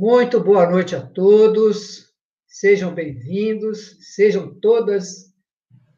[0.00, 2.12] Muito boa noite a todos,
[2.46, 5.34] sejam bem-vindos, sejam todas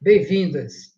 [0.01, 0.95] bem-vindas.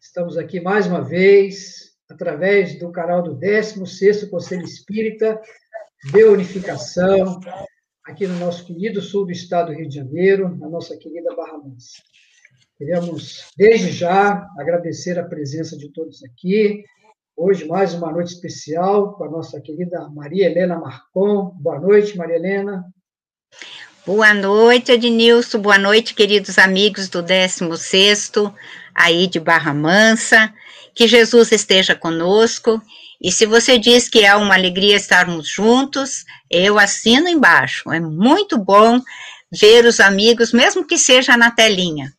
[0.00, 5.40] Estamos aqui mais uma vez, através do canal do 16º Conselho Espírita
[6.12, 7.40] de Unificação,
[8.04, 11.58] aqui no nosso querido sul do estado do Rio de Janeiro, na nossa querida Barra
[11.58, 12.00] Mansa.
[12.78, 16.84] Queremos, desde já, agradecer a presença de todos aqui,
[17.42, 21.56] Hoje, mais uma noite especial com a nossa querida Maria Helena Marcon.
[21.58, 22.84] Boa noite, Maria Helena.
[24.04, 25.58] Boa noite, Ednilson.
[25.58, 28.54] Boa noite, queridos amigos do 16º,
[28.94, 30.52] aí de Barra Mansa.
[30.94, 32.78] Que Jesus esteja conosco.
[33.18, 37.90] E se você diz que é uma alegria estarmos juntos, eu assino embaixo.
[37.90, 39.00] É muito bom
[39.50, 42.12] ver os amigos, mesmo que seja na telinha,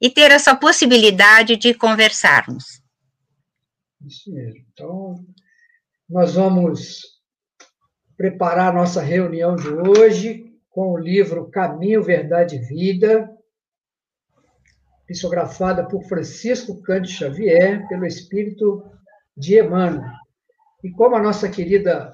[0.00, 2.78] e ter essa possibilidade de conversarmos.
[4.04, 4.64] Isso mesmo.
[4.72, 5.14] Então,
[6.08, 7.02] nós vamos
[8.16, 13.30] preparar nossa reunião de hoje com o livro Caminho, Verdade e Vida,
[15.06, 18.84] psicografada por Francisco Cândido Xavier, pelo Espírito
[19.36, 20.12] de Emmanuel.
[20.84, 22.12] E como a nossa querida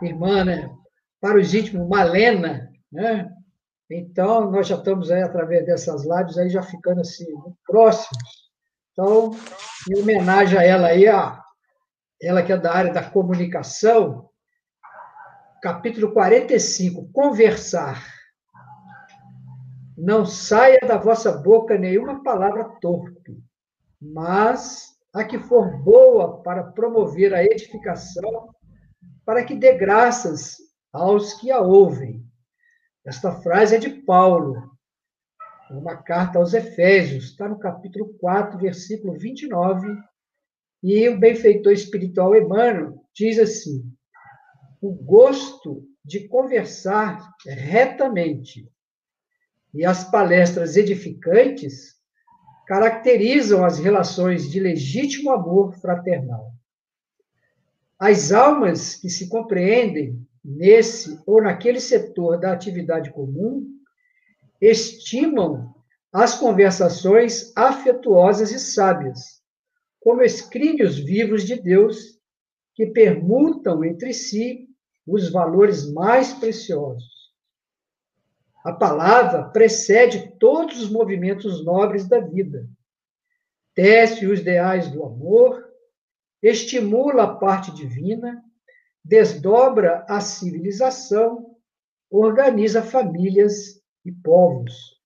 [0.00, 0.70] irmã, né,
[1.20, 3.32] para os íntimos, Malena, né?
[3.90, 7.26] Então, nós já estamos aí, através dessas lives, aí já ficando assim,
[7.66, 8.51] próximos
[8.92, 9.30] então,
[9.90, 11.42] em homenagem a ela aí, a,
[12.20, 14.28] ela que é da área da comunicação,
[15.62, 18.04] capítulo 45, conversar.
[19.96, 23.42] Não saia da vossa boca nenhuma palavra torpe,
[24.00, 28.54] mas a que for boa para promover a edificação,
[29.24, 30.58] para que dê graças
[30.92, 32.26] aos que a ouvem.
[33.06, 34.71] Esta frase é de Paulo,
[35.78, 39.88] uma carta aos Efésios, está no capítulo 4, versículo 29,
[40.82, 43.84] e o benfeitor espiritual Emmanuel diz assim:
[44.80, 48.68] o gosto de conversar retamente
[49.72, 51.94] e as palestras edificantes
[52.66, 56.52] caracterizam as relações de legítimo amor fraternal.
[57.98, 63.81] As almas que se compreendem nesse ou naquele setor da atividade comum
[64.62, 65.74] estimam
[66.12, 69.42] as conversações afetuosas e sábias,
[69.98, 72.20] como escrínios vivos de Deus
[72.72, 74.68] que permutam entre si
[75.04, 77.10] os valores mais preciosos.
[78.64, 82.68] A palavra precede todos os movimentos nobres da vida,
[83.74, 85.68] tece os ideais do amor,
[86.40, 88.40] estimula a parte divina,
[89.04, 91.56] desdobra a civilização,
[92.08, 95.00] organiza famílias e povos.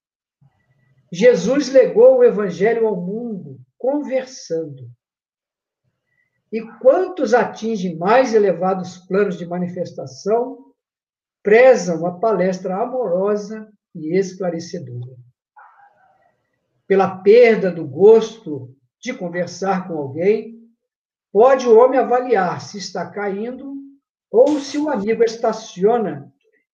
[1.12, 4.90] Jesus legou o evangelho ao mundo conversando.
[6.52, 10.72] E quantos atingem mais elevados planos de manifestação
[11.42, 15.16] prezam a palestra amorosa e esclarecedora.
[16.86, 20.56] Pela perda do gosto de conversar com alguém,
[21.32, 23.74] pode o homem avaliar se está caindo
[24.30, 26.32] ou se o amigo estaciona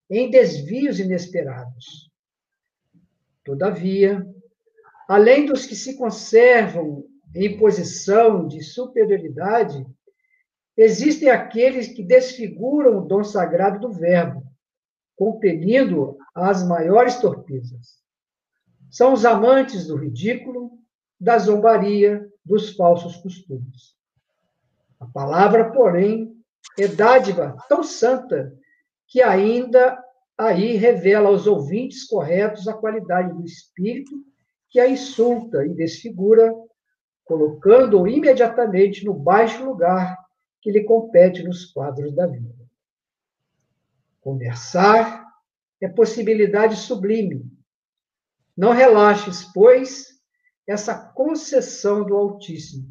[0.09, 2.12] em desvios inesperados.
[3.43, 4.25] Todavia,
[5.07, 7.05] além dos que se conservam
[7.35, 9.85] em posição de superioridade,
[10.77, 14.43] existem aqueles que desfiguram o dom sagrado do Verbo,
[15.15, 18.01] compelindo às maiores torpezas.
[18.89, 20.71] São os amantes do ridículo,
[21.19, 23.95] da zombaria, dos falsos costumes.
[24.99, 26.35] A palavra, porém,
[26.77, 28.53] é dádiva tão santa
[29.07, 30.02] que ainda
[30.37, 34.11] aí revela aos ouvintes corretos a qualidade do espírito
[34.69, 36.51] que a insulta e desfigura,
[37.23, 40.17] colocando-o imediatamente no baixo lugar
[40.61, 42.55] que lhe compete nos quadros da vida.
[44.19, 45.23] Conversar
[45.81, 47.45] é possibilidade sublime.
[48.55, 50.19] Não relaxes, pois,
[50.65, 52.87] essa concessão do Altíssimo,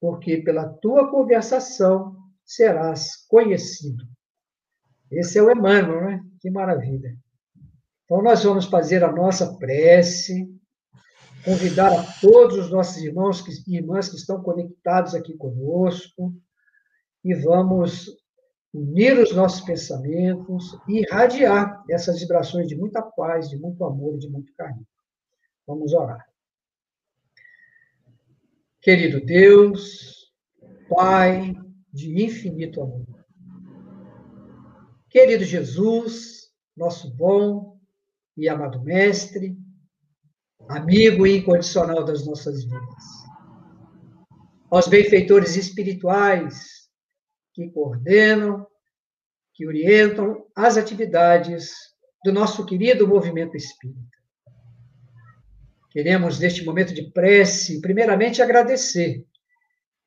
[0.00, 4.04] porque pela tua conversação serás conhecido.
[5.10, 6.29] Esse é o Emmanuel, né?
[6.40, 7.16] Que maravilha.
[8.04, 10.52] Então, nós vamos fazer a nossa prece,
[11.44, 16.34] convidar a todos os nossos irmãos e irmãs que estão conectados aqui conosco,
[17.22, 18.08] e vamos
[18.72, 24.28] unir os nossos pensamentos e irradiar essas vibrações de muita paz, de muito amor de
[24.28, 24.86] muito carinho.
[25.66, 26.24] Vamos orar.
[28.80, 30.32] Querido Deus,
[30.88, 31.54] Pai
[31.92, 33.19] de infinito amor,
[35.10, 37.80] Querido Jesus, nosso bom
[38.36, 39.58] e amado Mestre,
[40.68, 43.04] amigo incondicional das nossas vidas,
[44.70, 46.88] aos benfeitores espirituais
[47.52, 48.64] que coordenam
[49.52, 51.72] que orientam as atividades
[52.24, 54.16] do nosso querido movimento espírita.
[55.90, 59.26] Queremos, neste momento de prece, primeiramente agradecer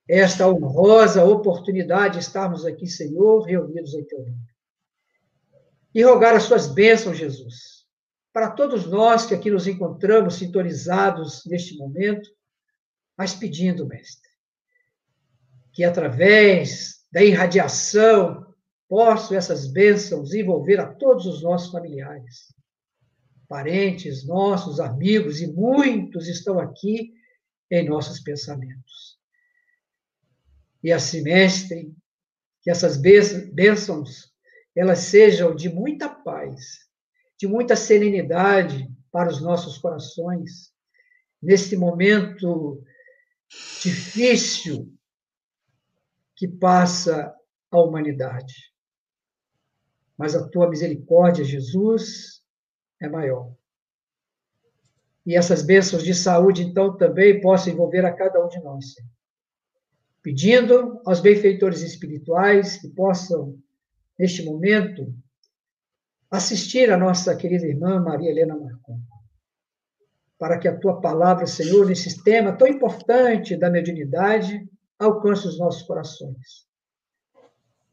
[0.08, 4.53] esta honrosa oportunidade de estarmos aqui, Senhor, reunidos em Teu nome.
[5.94, 7.86] E rogar as Suas bênçãos, Jesus,
[8.34, 12.30] para todos nós que aqui nos encontramos sintonizados neste momento,
[13.16, 14.30] mas pedindo, Mestre,
[15.72, 18.54] que através da irradiação
[18.90, 22.54] possam essas bênçãos envolver a todos os nossos familiares,
[23.48, 27.14] parentes, nossos amigos, e muitos estão aqui
[27.70, 29.20] em nossos pensamentos.
[30.84, 31.94] E assim, mestre,
[32.64, 34.33] que essas bênçãos
[34.76, 36.88] elas sejam de muita paz,
[37.38, 40.74] de muita serenidade para os nossos corações,
[41.42, 42.82] nesse momento
[43.82, 44.92] difícil
[46.36, 47.34] que passa
[47.70, 48.74] a humanidade.
[50.18, 52.44] Mas a tua misericórdia, Jesus,
[53.02, 53.54] é maior.
[55.26, 58.96] E essas bênçãos de saúde, então, também possam envolver a cada um de nós.
[60.22, 63.58] Pedindo aos benfeitores espirituais que possam,
[64.18, 65.14] neste momento,
[66.30, 69.00] assistir a nossa querida irmã Maria Helena Marcon,
[70.38, 74.68] para que a tua palavra, Senhor, nesse tema tão importante da mediunidade,
[75.00, 76.68] alcance os nossos corações.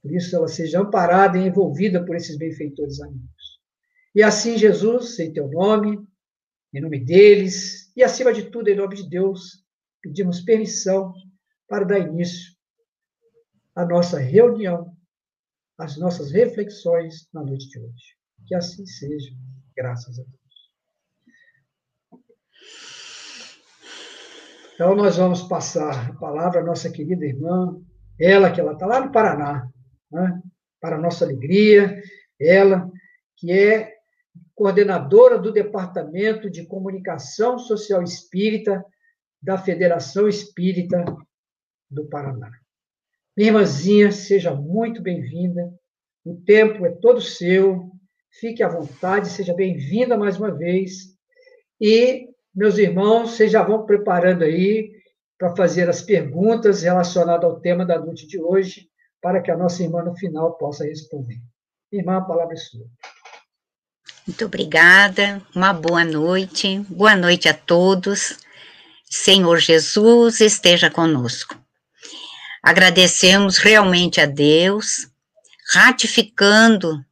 [0.03, 3.61] Por isso, ela seja amparada e envolvida por esses benfeitores amigos.
[4.15, 6.01] E assim, Jesus, em teu nome,
[6.73, 9.65] em nome deles, e acima de tudo, em nome de Deus,
[10.01, 11.13] pedimos permissão
[11.69, 12.53] para dar início
[13.75, 14.97] à nossa reunião,
[15.81, 18.17] às nossas reflexões na noite de hoje.
[18.47, 19.31] Que assim seja,
[19.75, 20.37] graças a Deus.
[24.75, 27.79] Então, nós vamos passar a palavra à nossa querida irmã,
[28.19, 29.69] ela que ela está lá no Paraná,
[30.11, 30.43] né?
[30.81, 32.03] para nossa alegria,
[32.39, 32.91] ela
[33.37, 33.95] que é
[34.55, 38.85] coordenadora do Departamento de Comunicação Social Espírita
[39.43, 41.05] da Federação Espírita
[41.91, 42.51] do Paraná.
[43.41, 45.73] Minha irmãzinha, seja muito bem-vinda.
[46.23, 47.91] O tempo é todo seu.
[48.39, 51.17] Fique à vontade, seja bem-vinda mais uma vez.
[51.81, 54.93] E meus irmãos, vocês já vão preparando aí
[55.39, 58.91] para fazer as perguntas relacionadas ao tema da noite de hoje,
[59.23, 61.39] para que a nossa irmã no final possa responder.
[61.91, 62.85] Irmã, a palavra é sua.
[64.27, 68.39] Muito obrigada, uma boa noite, boa noite a todos.
[69.09, 71.60] Senhor Jesus esteja conosco.
[72.63, 75.09] Agradecemos realmente a Deus,
[75.73, 77.05] ratificando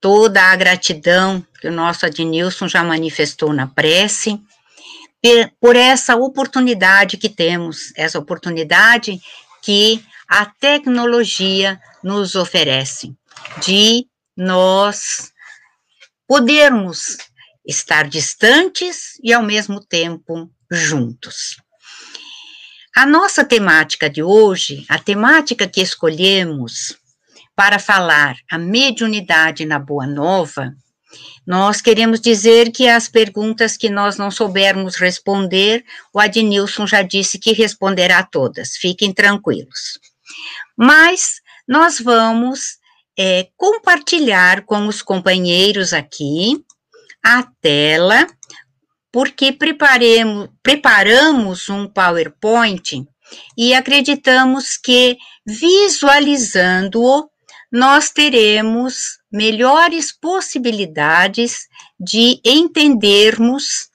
[0.00, 4.40] toda a gratidão que o nosso Adnilson já manifestou na prece,
[5.58, 9.18] por essa oportunidade que temos, essa oportunidade
[9.62, 13.14] que a tecnologia nos oferece,
[13.62, 14.06] de
[14.36, 15.32] nós
[16.26, 17.16] podermos
[17.66, 21.56] estar distantes e ao mesmo tempo juntos.
[22.96, 26.96] A nossa temática de hoje, a temática que escolhemos
[27.56, 30.72] para falar a mediunidade na Boa Nova,
[31.44, 37.36] nós queremos dizer que as perguntas que nós não soubermos responder, o Adnilson já disse
[37.36, 39.98] que responderá todas, fiquem tranquilos.
[40.76, 42.78] Mas nós vamos
[43.18, 46.64] é, compartilhar com os companheiros aqui
[47.24, 48.24] a tela,
[49.14, 53.06] porque preparemos, preparamos um PowerPoint
[53.56, 55.16] e acreditamos que
[55.46, 57.30] visualizando-o,
[57.70, 63.88] nós teremos melhores possibilidades de entendermos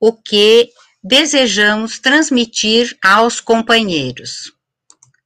[0.00, 0.70] o que
[1.02, 4.50] desejamos transmitir aos companheiros.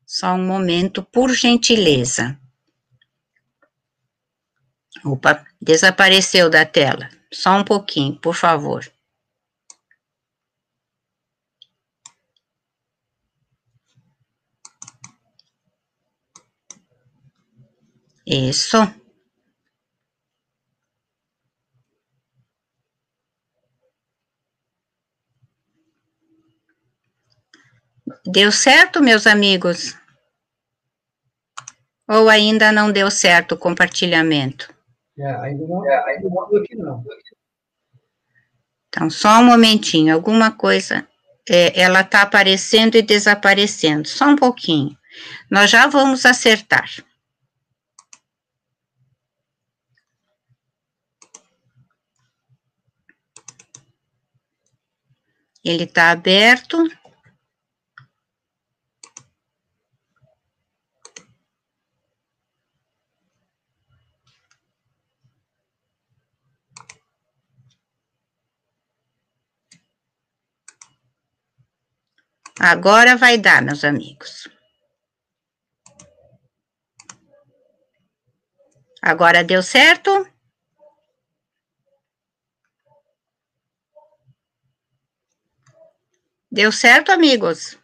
[0.04, 2.36] Só um momento, por gentileza.
[5.04, 7.08] Opa, desapareceu da tela.
[7.32, 8.84] Só um pouquinho, por favor.
[18.30, 18.76] Isso.
[28.26, 29.96] Deu certo, meus amigos?
[32.06, 34.74] Ou ainda não deu certo o compartilhamento?
[35.18, 37.02] É, ainda não, é, ainda não aqui não.
[38.88, 41.08] Então, só um momentinho, alguma coisa,
[41.48, 44.94] é, ela está aparecendo e desaparecendo, só um pouquinho.
[45.50, 47.07] Nós já vamos acertar.
[55.70, 56.78] Ele está aberto.
[72.58, 74.48] Agora vai dar, meus amigos.
[79.02, 80.10] Agora deu certo?
[86.50, 87.78] Deu certo, amigos?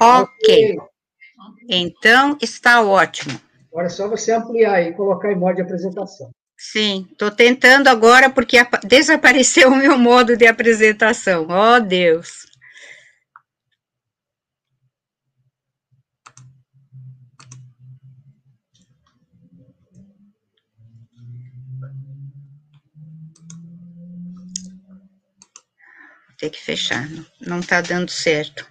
[0.00, 0.76] Ok.
[1.68, 3.38] Então, está ótimo.
[3.70, 6.30] Agora é só você ampliar e colocar em modo de apresentação.
[6.56, 11.46] Sim, estou tentando agora porque desapareceu o meu modo de apresentação.
[11.50, 12.46] Oh, Deus.
[26.36, 27.08] Ter que fechar,
[27.40, 28.66] não está dando certo.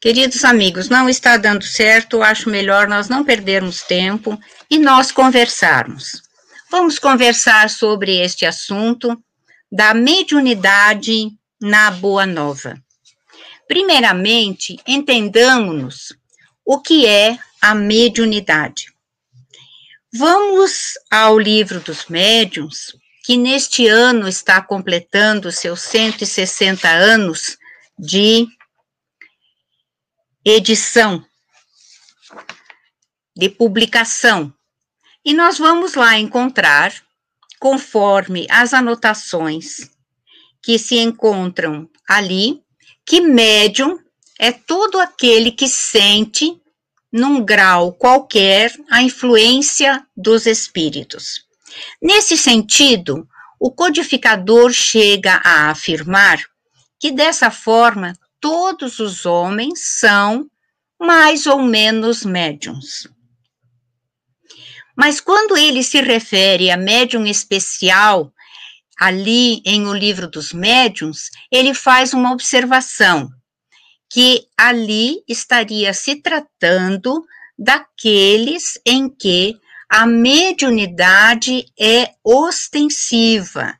[0.00, 4.38] Queridos amigos, não está dando certo, acho melhor nós não perdermos tempo
[4.70, 6.22] e nós conversarmos.
[6.70, 9.20] Vamos conversar sobre este assunto
[9.72, 11.30] da mediunidade
[11.60, 12.80] na Boa Nova.
[13.66, 16.16] Primeiramente, entendamos
[16.64, 18.92] o que é a mediunidade.
[20.12, 22.94] Vamos ao livro dos médiuns,
[23.28, 27.58] que neste ano está completando seus 160 anos
[27.98, 28.48] de
[30.42, 31.22] edição,
[33.36, 34.50] de publicação.
[35.22, 36.90] E nós vamos lá encontrar,
[37.60, 39.90] conforme as anotações
[40.62, 42.62] que se encontram ali,
[43.04, 43.98] que médium
[44.38, 46.58] é todo aquele que sente,
[47.12, 51.46] num grau qualquer, a influência dos espíritos.
[52.00, 56.40] Nesse sentido, o codificador chega a afirmar
[56.98, 60.48] que dessa forma todos os homens são
[61.00, 63.08] mais ou menos médiums.
[64.96, 68.32] Mas quando ele se refere a médium especial,
[68.98, 73.30] ali em O Livro dos Médiuns, ele faz uma observação,
[74.10, 77.24] que ali estaria se tratando
[77.56, 79.56] daqueles em que
[79.88, 83.78] a mediunidade é ostensiva,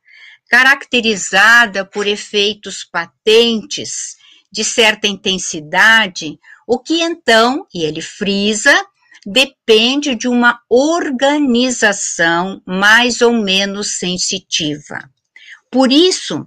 [0.49, 4.17] caracterizada por efeitos patentes
[4.51, 8.75] de certa intensidade, o que então, e ele frisa,
[9.27, 15.11] depende de uma organização mais ou menos sensitiva.
[15.71, 16.47] Por isso,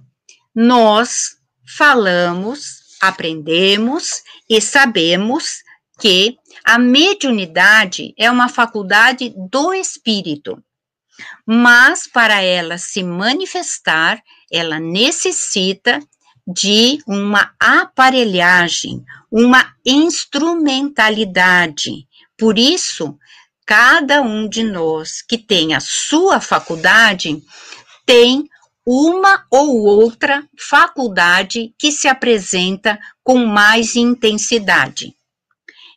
[0.52, 1.36] nós
[1.76, 5.62] falamos, aprendemos e sabemos
[6.00, 10.62] que a mediunidade é uma faculdade do espírito,
[11.46, 16.00] mas para ela se manifestar, ela necessita
[16.46, 22.08] de uma aparelhagem, uma instrumentalidade.
[22.36, 23.16] Por isso,
[23.66, 27.40] cada um de nós que tem a sua faculdade
[28.04, 28.48] tem
[28.84, 35.14] uma ou outra faculdade que se apresenta com mais intensidade.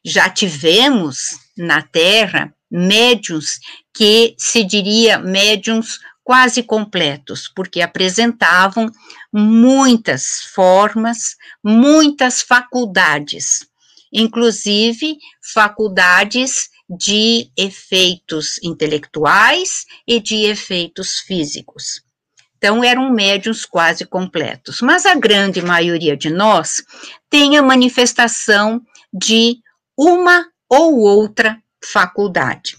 [0.05, 3.59] Já tivemos na Terra médiums
[3.91, 8.91] que se diria médiums quase completos, porque apresentavam
[9.33, 13.65] muitas formas, muitas faculdades,
[14.12, 15.17] inclusive
[15.53, 22.03] faculdades de efeitos intelectuais e de efeitos físicos.
[22.57, 24.81] Então, eram médiums quase completos.
[24.81, 26.83] Mas a grande maioria de nós
[27.29, 28.81] tem a manifestação
[29.13, 29.57] de
[29.97, 32.77] uma ou outra faculdade.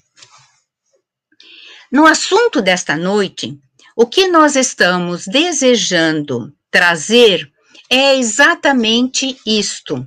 [1.90, 3.58] No assunto desta noite,
[3.94, 7.50] o que nós estamos desejando trazer
[7.88, 10.04] é exatamente isto: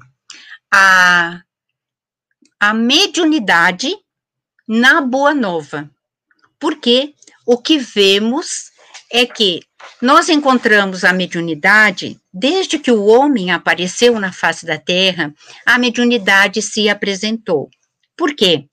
[0.72, 1.42] a,
[2.60, 3.98] a mediunidade
[4.68, 5.90] na Boa Nova.
[6.60, 8.69] Porque o que vemos
[9.12, 9.62] é que
[10.02, 15.34] nós encontramos a mediunidade desde que o homem apareceu na face da Terra,
[15.66, 17.70] a mediunidade se apresentou.
[18.16, 18.70] Por quê?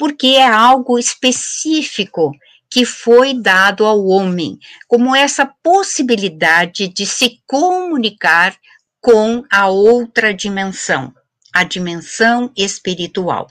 [0.00, 2.32] porque é algo específico
[2.70, 4.58] que foi dado ao homem,
[4.88, 8.56] como essa possibilidade de se comunicar
[8.98, 11.12] com a outra dimensão,
[11.52, 13.46] a dimensão espiritual.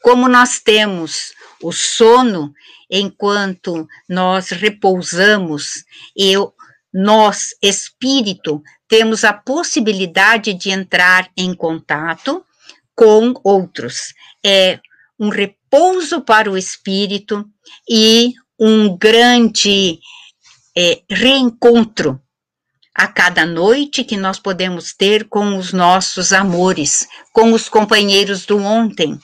[0.00, 2.52] Como nós temos o sono
[2.90, 5.84] enquanto nós repousamos
[6.16, 6.34] e
[6.92, 12.44] nós, espírito, temos a possibilidade de entrar em contato
[12.94, 14.12] com outros.
[14.44, 14.80] É
[15.18, 17.48] um repouso para o espírito
[17.88, 20.00] e um grande
[20.76, 22.20] é, reencontro
[22.94, 28.58] a cada noite que nós podemos ter com os nossos amores, com os companheiros do
[28.58, 29.18] ontem,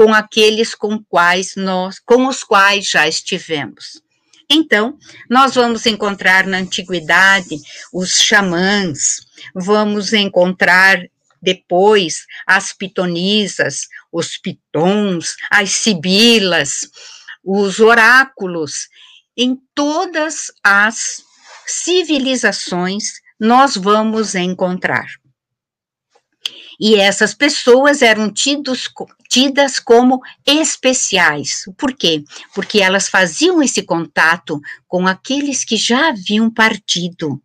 [0.00, 4.00] com aqueles com quais nós, com os quais já estivemos.
[4.48, 4.96] Então,
[5.28, 7.54] nós vamos encontrar na antiguidade
[7.92, 9.16] os xamãs,
[9.54, 10.98] vamos encontrar
[11.42, 16.88] depois as pitonisas, os pitons, as sibilas,
[17.44, 18.88] os oráculos,
[19.36, 21.22] em todas as
[21.66, 25.08] civilizações nós vamos encontrar.
[26.78, 28.88] E essas pessoas eram tidos,
[29.28, 31.64] tidas como especiais.
[31.76, 32.24] Por quê?
[32.54, 37.40] Porque elas faziam esse contato com aqueles que já haviam partido.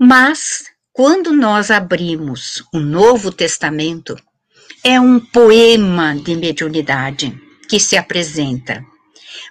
[0.00, 4.16] Mas, quando nós abrimos o Novo Testamento,
[4.82, 7.38] é um poema de mediunidade
[7.68, 8.84] que se apresenta.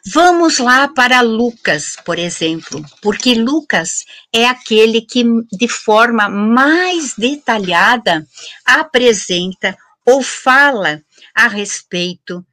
[0.06, 8.26] Vamos lá para Lucas, por exemplo, porque Lucas é aquele que, de forma mais detalhada,
[8.66, 11.02] apresenta ou fala
[11.36, 12.46] a respeito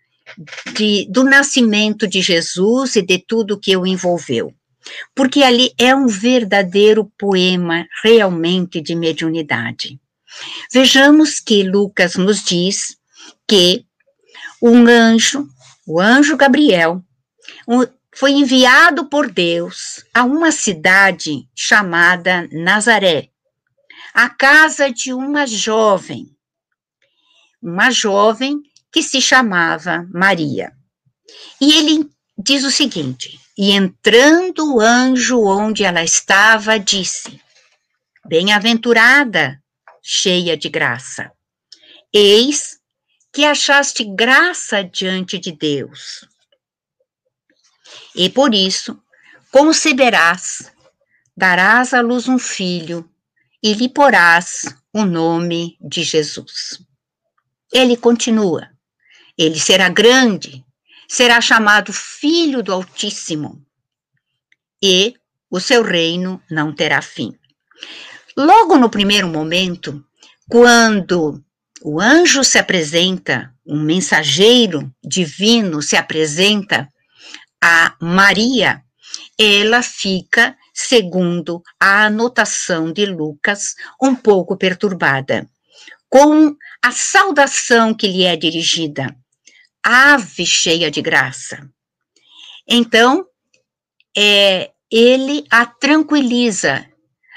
[0.74, 4.52] de, do nascimento de Jesus e de tudo que o envolveu.
[5.14, 9.98] Porque ali é um verdadeiro poema realmente de mediunidade.
[10.72, 12.96] Vejamos que Lucas nos diz
[13.46, 13.84] que
[14.60, 15.48] um anjo,
[15.86, 17.02] o anjo Gabriel,
[18.14, 23.30] foi enviado por Deus a uma cidade chamada Nazaré,
[24.12, 26.36] a casa de uma jovem,
[27.60, 30.72] uma jovem que se chamava Maria.
[31.60, 37.40] E ele diz o seguinte: E entrando o anjo onde ela estava, disse:
[38.24, 39.60] Bem-aventurada,
[40.00, 41.32] cheia de graça,
[42.12, 42.78] eis
[43.32, 46.28] que achaste graça diante de Deus
[48.14, 49.00] e por isso
[49.50, 50.72] conceberás,
[51.36, 53.08] darás à luz um filho
[53.62, 56.80] e lhe porás o nome de Jesus.
[57.72, 58.68] Ele continua:
[59.36, 60.64] ele será grande,
[61.08, 63.64] será chamado Filho do Altíssimo,
[64.82, 65.14] e
[65.50, 67.32] o seu reino não terá fim.
[68.36, 70.04] Logo no primeiro momento,
[70.48, 71.42] quando
[71.82, 76.88] o anjo se apresenta, um mensageiro divino se apresenta
[77.66, 78.82] a Maria,
[79.38, 85.48] ela fica, segundo a anotação de Lucas, um pouco perturbada,
[86.10, 89.16] com a saudação que lhe é dirigida,
[89.82, 91.66] ave cheia de graça.
[92.68, 93.24] Então,
[94.14, 96.86] é, ele a tranquiliza,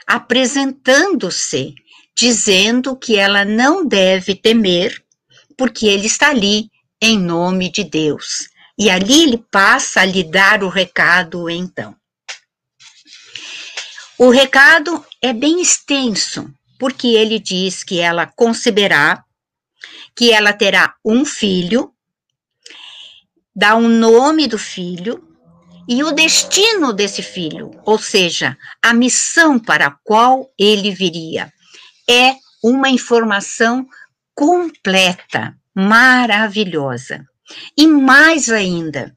[0.06, 1.74] apresentando-se,
[2.14, 5.02] dizendo que ela não deve temer,
[5.58, 6.70] porque ele está ali
[7.02, 8.50] em nome de Deus.
[8.78, 11.96] E ali ele passa a lhe dar o recado, então.
[14.20, 19.24] O recado é bem extenso, porque ele diz que ela conceberá,
[20.16, 21.94] que ela terá um filho,
[23.56, 25.24] dá um nome do filho
[25.88, 31.52] e o destino desse filho, ou seja, a missão para a qual ele viria.
[32.10, 33.88] É uma informação
[34.36, 37.26] completa, maravilhosa.
[37.78, 39.16] E mais ainda,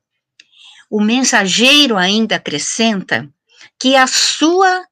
[0.90, 3.29] o mensageiro ainda acrescenta
[3.79, 4.85] que a sua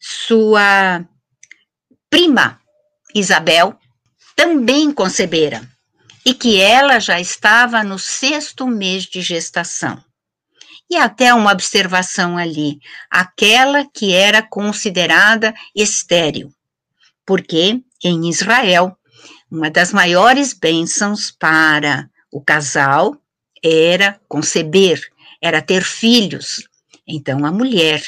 [0.00, 1.06] sua
[2.10, 2.60] prima
[3.14, 3.78] Isabel
[4.34, 5.62] também concebera
[6.24, 10.02] e que ela já estava no sexto mês de gestação.
[10.90, 12.78] E até uma observação ali,
[13.10, 16.52] aquela que era considerada estéril,
[17.24, 18.96] porque em Israel
[19.52, 23.14] uma das maiores bênçãos para o casal
[23.62, 24.98] era conceber,
[25.42, 26.66] era ter filhos.
[27.06, 28.02] Então, a mulher.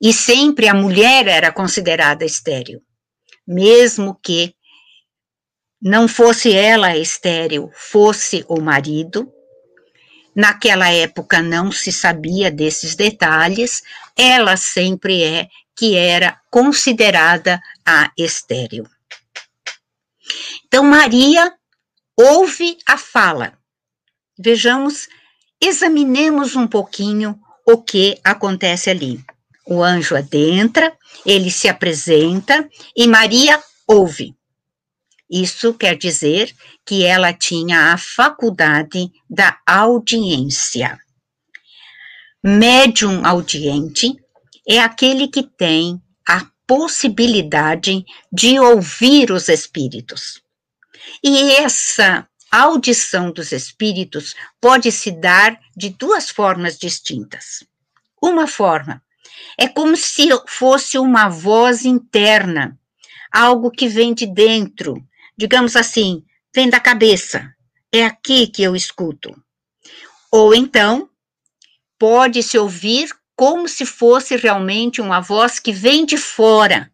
[0.00, 2.80] E sempre a mulher era considerada estéril,
[3.44, 4.54] mesmo que
[5.82, 9.32] não fosse ela estéril, fosse o marido.
[10.32, 13.82] Naquela época não se sabia desses detalhes,
[14.16, 18.86] ela sempre é que era considerada a estéril.
[20.68, 21.54] Então, Maria
[22.14, 23.58] ouve a fala.
[24.38, 25.08] Vejamos,
[25.58, 29.24] examinemos um pouquinho o que acontece ali.
[29.66, 34.34] O anjo adentra, ele se apresenta e Maria ouve.
[35.30, 36.54] Isso quer dizer
[36.84, 40.98] que ela tinha a faculdade da audiência.
[42.44, 44.16] Médium audiente
[44.66, 50.42] é aquele que tem a possibilidade de ouvir os espíritos.
[51.22, 57.64] E essa audição dos espíritos pode se dar de duas formas distintas.
[58.22, 59.02] Uma forma
[59.56, 62.78] é como se fosse uma voz interna,
[63.30, 64.96] algo que vem de dentro,
[65.36, 67.52] digamos assim, vem da cabeça.
[67.92, 69.34] É aqui que eu escuto.
[70.30, 71.08] Ou então,
[71.98, 76.90] pode-se ouvir como se fosse realmente uma voz que vem de fora.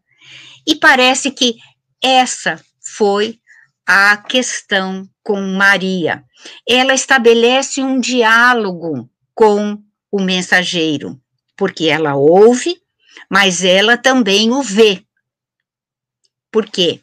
[0.66, 1.56] E parece que
[2.02, 3.40] essa foi
[3.86, 6.24] a questão com Maria.
[6.68, 11.20] Ela estabelece um diálogo com o mensageiro,
[11.56, 12.76] porque ela ouve,
[13.30, 15.04] mas ela também o vê.
[16.50, 17.00] Por quê?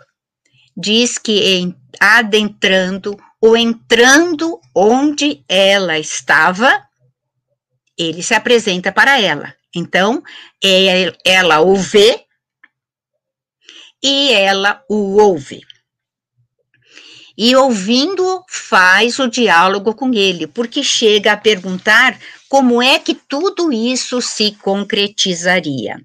[0.75, 6.87] Diz que adentrando ou entrando onde ela estava,
[7.97, 9.53] ele se apresenta para ela.
[9.75, 10.21] Então,
[10.63, 12.25] é, ela o vê
[14.03, 15.61] e ela o ouve.
[17.43, 22.15] E ouvindo, faz o diálogo com ele, porque chega a perguntar
[22.47, 25.99] como é que tudo isso se concretizaria.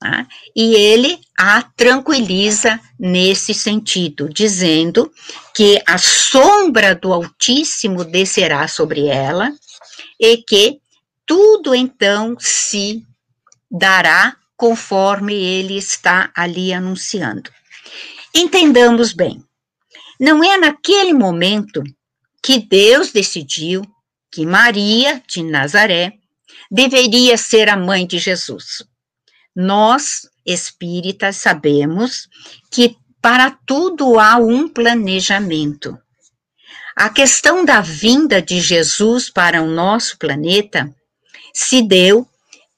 [0.00, 0.26] Tá?
[0.56, 5.12] E ele a tranquiliza nesse sentido, dizendo
[5.54, 9.52] que a sombra do Altíssimo descerá sobre ela
[10.18, 10.80] e que
[11.26, 13.04] tudo então se
[13.70, 17.50] dará conforme ele está ali anunciando.
[18.34, 19.44] Entendamos bem,
[20.18, 21.82] não é naquele momento
[22.42, 23.82] que Deus decidiu
[24.30, 26.14] que Maria de Nazaré
[26.70, 28.82] deveria ser a mãe de Jesus.
[29.54, 32.28] Nós, espíritas, sabemos
[32.70, 35.98] que para tudo há um planejamento.
[36.96, 40.92] A questão da vinda de Jesus para o nosso planeta
[41.54, 42.26] se deu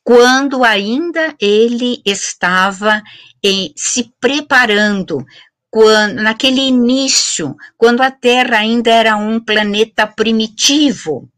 [0.02, 3.02] quando ainda ele estava
[3.42, 5.24] em, se preparando,
[5.70, 11.30] quando, naquele início, quando a Terra ainda era um planeta primitivo.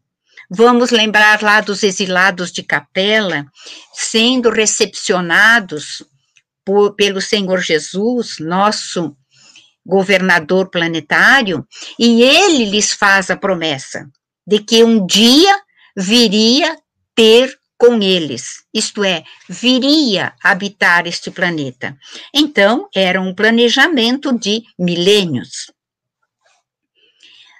[0.49, 3.45] Vamos lembrar lá dos exilados de Capela,
[3.93, 6.03] sendo recepcionados
[6.65, 9.15] por, pelo Senhor Jesus, nosso
[9.85, 11.67] governador planetário,
[11.99, 14.07] e ele lhes faz a promessa
[14.45, 15.59] de que um dia
[15.95, 16.77] viria
[17.15, 21.97] ter com eles, isto é, viria habitar este planeta.
[22.33, 25.71] Então, era um planejamento de milênios.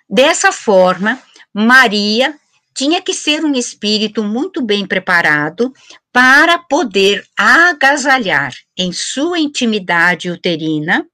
[0.10, 1.21] Dessa forma,
[1.54, 2.38] Maria
[2.73, 5.71] tinha que ser um espírito muito bem preparado
[6.12, 11.06] para poder agasalhar em sua intimidade uterina,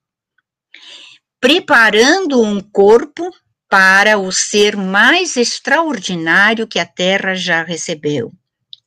[1.39, 3.29] preparando um corpo
[3.69, 8.33] para o ser mais extraordinário que a Terra já recebeu,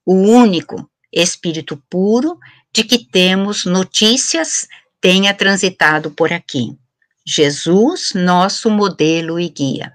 [0.04, 2.38] o único espírito puro
[2.72, 4.66] de que temos notícias
[5.00, 6.76] tenha transitado por aqui.
[7.26, 9.92] Jesus, nosso modelo e guia.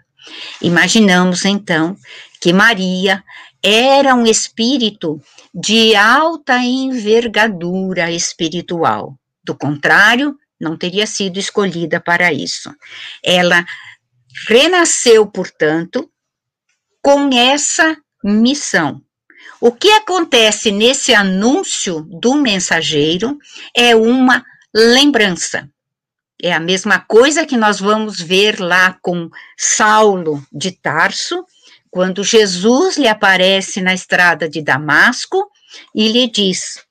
[0.62, 1.98] Imaginamos então
[2.40, 3.24] que Maria
[3.64, 5.22] era um espírito
[5.54, 9.18] de alta envergadura espiritual.
[9.44, 12.74] Do contrário, não teria sido escolhida para isso.
[13.24, 13.66] Ela
[14.48, 16.10] renasceu, portanto,
[17.02, 19.02] com essa missão
[19.60, 23.38] o que acontece nesse anúncio do mensageiro
[23.76, 24.44] é uma
[24.74, 25.70] lembrança.
[26.42, 31.44] É a mesma coisa que nós vamos ver lá com Saulo de Tarso,
[31.90, 35.50] quando Jesus lhe aparece na estrada de Damasco
[35.96, 36.86] e lhe diz: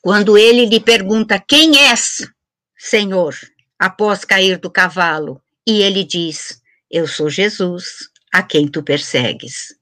[0.00, 2.28] quando ele lhe pergunta: Quem és,
[2.76, 3.36] Senhor?
[3.78, 9.75] após cair do cavalo, e ele diz: Eu sou Jesus, a quem tu persegues.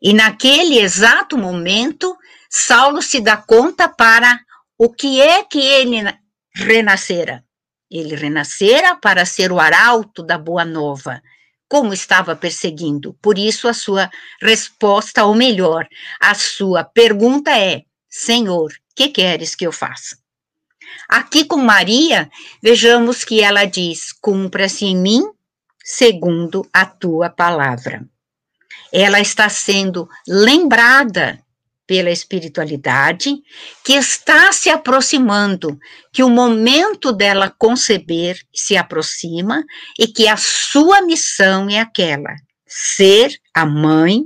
[0.00, 2.16] E naquele exato momento,
[2.48, 4.40] Saulo se dá conta para
[4.78, 5.98] o que é que ele
[6.54, 7.44] renascera.
[7.90, 11.20] Ele renascera para ser o arauto da boa nova,
[11.68, 13.14] como estava perseguindo.
[13.20, 15.86] Por isso, a sua resposta, ou melhor,
[16.20, 20.16] a sua pergunta é: Senhor, que queres que eu faça?
[21.08, 22.30] Aqui com Maria,
[22.62, 25.22] vejamos que ela diz: Cumpra-se em mim
[25.82, 28.06] segundo a tua palavra
[28.92, 31.42] ela está sendo lembrada
[31.86, 33.34] pela espiritualidade,
[33.82, 35.78] que está se aproximando,
[36.12, 39.64] que o momento dela conceber se aproxima
[39.98, 44.24] e que a sua missão é aquela: ser a mãe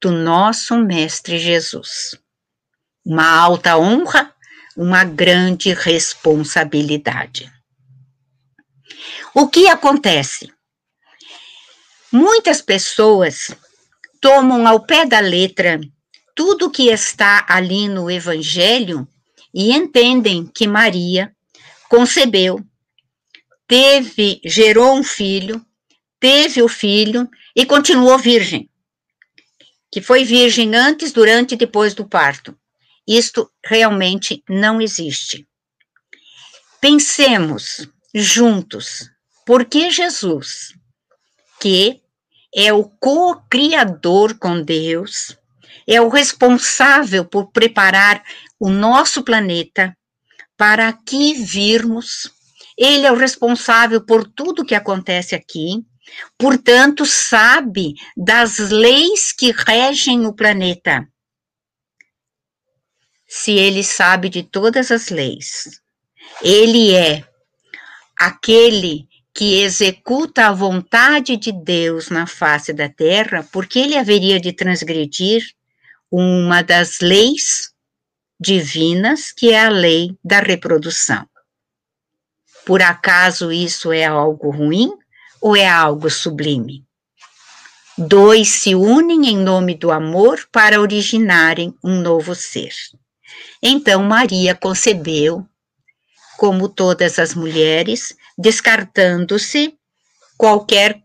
[0.00, 2.16] do nosso Mestre Jesus.
[3.04, 4.32] Uma alta honra,
[4.76, 7.52] uma grande responsabilidade.
[9.34, 10.52] O que acontece?
[12.10, 13.48] Muitas pessoas
[14.20, 15.78] tomam ao pé da letra
[16.34, 19.06] tudo que está ali no Evangelho
[19.52, 21.34] e entendem que Maria
[21.88, 22.64] concebeu,
[23.66, 25.60] teve, gerou um filho,
[26.20, 28.70] teve o filho e continuou virgem,
[29.92, 32.56] que foi virgem antes, durante e depois do parto.
[33.06, 35.46] Isto realmente não existe.
[36.80, 39.10] Pensemos juntos,
[39.44, 40.77] por que Jesus,
[41.60, 42.00] que
[42.54, 45.36] é o co-criador com Deus,
[45.86, 48.22] é o responsável por preparar
[48.58, 49.96] o nosso planeta
[50.56, 52.30] para aqui virmos.
[52.76, 55.84] Ele é o responsável por tudo que acontece aqui,
[56.36, 61.06] portanto, sabe das leis que regem o planeta.
[63.26, 65.80] Se ele sabe de todas as leis,
[66.42, 67.26] ele é
[68.18, 69.07] aquele
[69.38, 75.44] que executa a vontade de Deus na face da terra, porque ele haveria de transgredir
[76.10, 77.72] uma das leis
[78.40, 81.24] divinas, que é a lei da reprodução.
[82.66, 84.90] Por acaso isso é algo ruim
[85.40, 86.84] ou é algo sublime?
[87.96, 92.72] Dois se unem em nome do amor para originarem um novo ser.
[93.62, 95.46] Então Maria concebeu,
[96.36, 99.74] como todas as mulheres, descartando-se
[100.36, 101.02] qualquer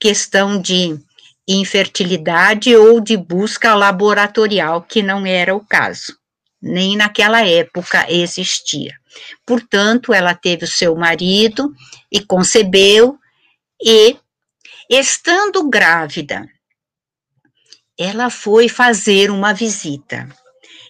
[0.00, 0.98] questão de
[1.46, 6.20] infertilidade ou de busca laboratorial, que não era o caso
[6.62, 8.94] nem naquela época existia.
[9.44, 11.74] Portanto, ela teve o seu marido
[12.10, 13.18] e concebeu,
[13.84, 14.16] e,
[14.88, 16.48] estando grávida,
[17.98, 20.28] ela foi fazer uma visita.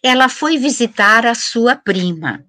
[0.03, 2.45] Ela foi visitar a sua prima.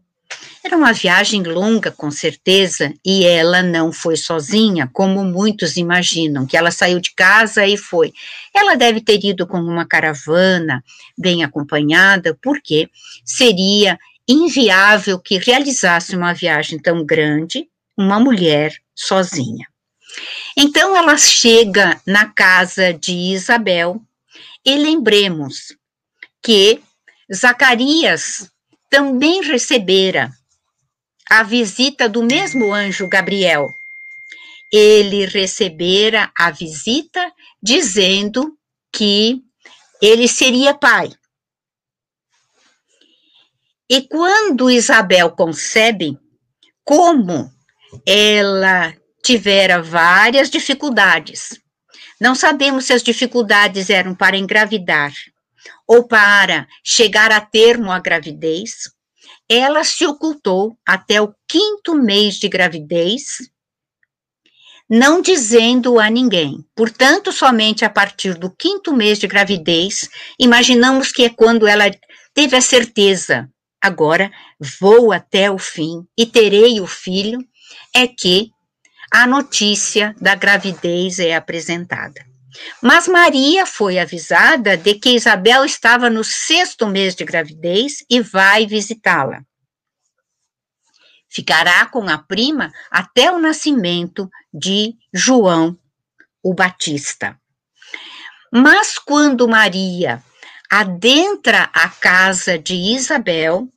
[0.64, 6.56] Era uma viagem longa, com certeza, e ela não foi sozinha, como muitos imaginam, que
[6.56, 8.14] ela saiu de casa e foi.
[8.56, 10.84] Ela deve ter ido com uma caravana,
[11.18, 12.90] bem acompanhada, porque
[13.26, 19.68] seria inviável que realizasse uma viagem tão grande uma mulher sozinha.
[20.56, 24.02] Então ela chega na casa de Isabel
[24.66, 25.76] e lembremos
[26.42, 26.82] que
[27.34, 28.50] Zacarias
[28.94, 30.32] também recebera
[31.28, 33.68] a visita do mesmo anjo Gabriel.
[34.72, 38.56] Ele recebera a visita dizendo
[38.96, 39.42] que
[40.00, 41.10] ele seria pai.
[43.90, 46.16] E quando Isabel concebe,
[46.84, 47.52] como
[48.06, 51.60] ela tivera várias dificuldades,
[52.22, 55.12] não sabemos se as dificuldades eram para engravidar
[55.94, 58.90] ou para chegar a termo a gravidez,
[59.48, 63.38] ela se ocultou até o quinto mês de gravidez,
[64.90, 66.66] não dizendo a ninguém.
[66.76, 71.86] Portanto, somente a partir do quinto mês de gravidez, imaginamos que é quando ela
[72.34, 73.48] teve a certeza,
[73.80, 74.32] agora
[74.80, 77.38] vou até o fim e terei o filho,
[77.96, 78.50] é que
[79.12, 82.33] a notícia da gravidez é apresentada.
[82.82, 88.66] Mas Maria foi avisada de que Isabel estava no sexto mês de gravidez e vai
[88.66, 89.44] visitá-la.
[91.30, 95.78] Ficará com a prima até o nascimento de João
[96.44, 97.40] o Batista.
[98.52, 100.22] Mas quando Maria
[100.70, 103.68] adentra a casa de Isabel,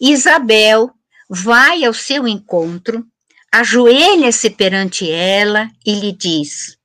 [0.00, 0.90] Isabel
[1.30, 3.06] vai ao seu encontro,
[3.50, 6.76] ajoelha-se perante ela e lhe diz: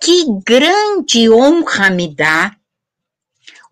[0.00, 2.56] que grande honra me dá!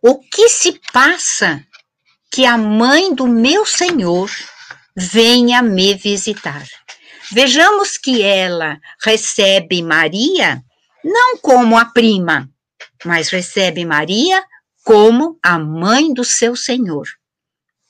[0.02, 1.64] O que se passa
[2.30, 4.30] que a mãe do meu Senhor
[4.94, 6.66] venha me visitar?
[7.32, 10.62] Vejamos que ela recebe Maria
[11.02, 12.48] não como a prima,
[13.04, 14.44] mas recebe Maria
[14.84, 17.06] como a mãe do seu Senhor.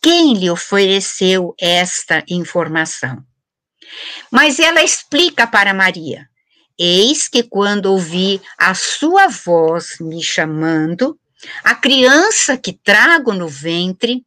[0.01, 3.25] Quem lhe ofereceu esta informação?
[4.31, 6.29] Mas ela explica para Maria:
[6.78, 11.18] Eis que quando ouvi a sua voz me chamando,
[11.64, 14.24] a criança que trago no ventre,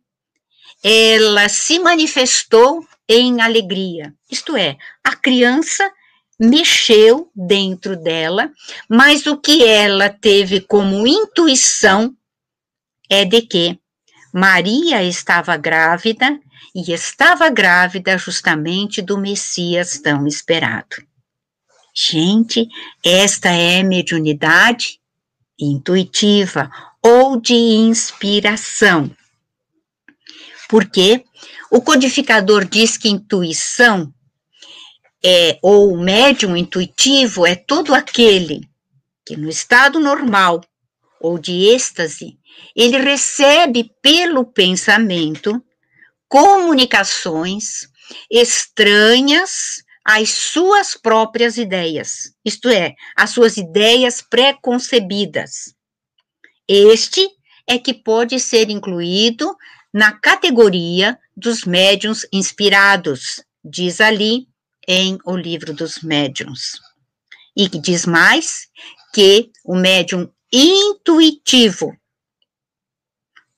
[0.83, 4.13] ela se manifestou em alegria.
[4.31, 5.91] Isto é, a criança
[6.39, 8.51] mexeu dentro dela,
[8.87, 12.15] mas o que ela teve como intuição
[13.09, 13.79] é de que
[14.33, 16.39] Maria estava grávida
[16.73, 21.08] e estava grávida justamente do Messias tão esperado.
[21.93, 22.67] Gente,
[23.03, 24.99] esta é mediunidade
[25.59, 26.71] intuitiva
[27.01, 29.11] ou de inspiração.
[30.69, 31.23] Porque
[31.71, 34.13] o codificador diz que intuição
[35.23, 38.69] é ou médium intuitivo é todo aquele
[39.25, 40.61] que no estado normal
[41.19, 42.39] ou de êxtase,
[42.75, 45.61] ele recebe pelo pensamento
[46.27, 47.89] comunicações
[48.31, 55.75] estranhas as suas próprias ideias, isto é, as suas ideias pré-concebidas.
[56.67, 57.29] Este
[57.67, 59.55] é que pode ser incluído
[59.93, 64.47] na categoria dos médiums inspirados, diz ali
[64.87, 66.81] em O Livro dos Médiuns.
[67.55, 68.67] E diz mais
[69.13, 71.95] que o médium intuitivo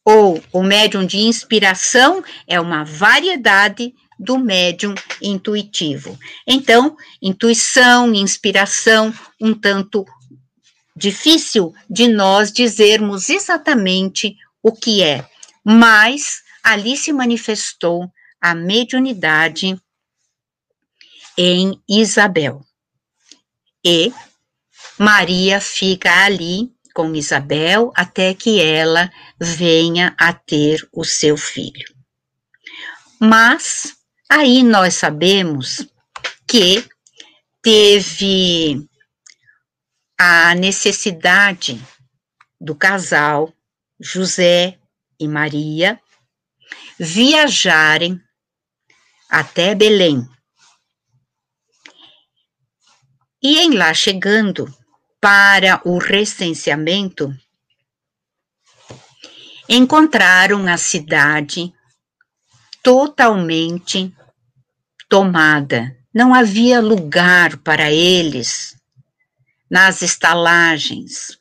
[0.04, 6.18] ou o médium de inspiração é uma variedade do médium intuitivo.
[6.46, 10.06] Então, intuição, inspiração, um tanto
[10.96, 15.28] difícil de nós dizermos exatamente o que é,
[15.66, 19.76] mas ali se manifestou a mediunidade
[21.36, 22.62] em Isabel.
[23.84, 24.14] E
[25.00, 31.92] Maria fica ali com Isabel até que ela venha a ter o seu filho.
[33.20, 34.01] Mas
[34.32, 35.86] aí nós sabemos
[36.48, 36.88] que
[37.62, 38.88] teve
[40.18, 41.86] a necessidade
[42.60, 43.54] do casal
[44.00, 44.80] José
[45.20, 46.00] e Maria
[46.98, 48.22] viajarem
[49.30, 50.26] até Belém.
[53.44, 54.74] E em lá chegando
[55.20, 57.36] para o recenseamento,
[59.68, 61.74] encontraram a cidade
[62.82, 64.16] totalmente
[65.12, 65.94] tomada.
[66.14, 68.78] Não havia lugar para eles
[69.70, 71.38] nas estalagens.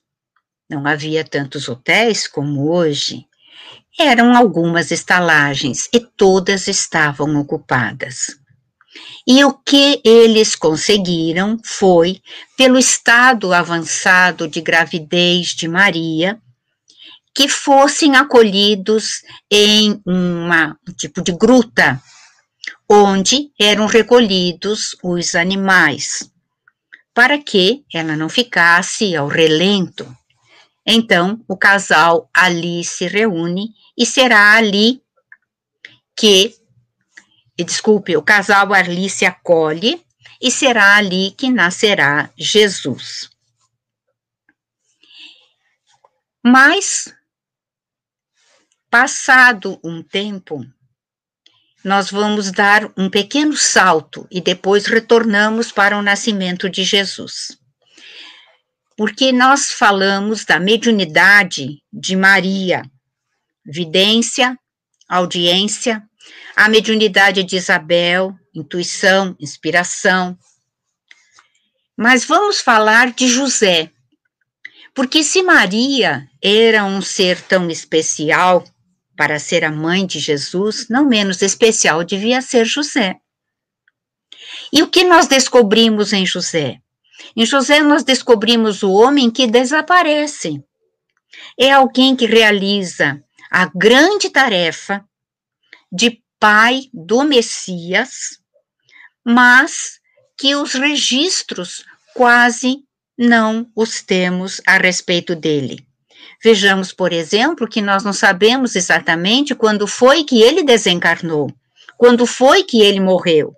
[0.68, 3.24] Não havia tantos hotéis como hoje.
[3.96, 8.37] Eram algumas estalagens e todas estavam ocupadas.
[9.24, 12.20] E o que eles conseguiram foi,
[12.56, 16.40] pelo estado avançado de gravidez de Maria,
[17.33, 22.02] que fossem acolhidos em uma, um tipo de gruta,
[22.92, 26.29] onde eram recolhidos os animais
[27.14, 30.12] para que ela não ficasse ao relento.
[30.85, 35.00] Então, o casal ali se reúne e será ali
[36.16, 36.53] que,
[37.57, 40.05] desculpe, o casal ali se acolhe
[40.42, 43.31] e será ali que nascerá Jesus.
[46.44, 47.14] Mas,
[48.90, 50.64] passado um tempo,
[51.82, 57.58] nós vamos dar um pequeno salto e depois retornamos para o nascimento de Jesus.
[58.96, 62.82] Porque nós falamos da mediunidade de Maria,
[63.64, 64.58] vidência,
[65.08, 66.02] audiência,
[66.54, 70.38] a mediunidade de Isabel, intuição, inspiração.
[71.96, 73.90] Mas vamos falar de José.
[74.94, 78.64] Porque se Maria era um ser tão especial,
[79.20, 83.16] para ser a mãe de Jesus, não menos especial devia ser José.
[84.72, 86.80] E o que nós descobrimos em José?
[87.37, 90.64] Em José nós descobrimos o homem que desaparece.
[91.59, 95.04] É alguém que realiza a grande tarefa
[95.92, 98.38] de pai do Messias,
[99.22, 100.00] mas
[100.38, 102.78] que os registros quase
[103.18, 105.89] não os temos a respeito dele.
[106.42, 111.53] Vejamos, por exemplo, que nós não sabemos exatamente quando foi que ele desencarnou,
[111.98, 113.55] quando foi que ele morreu.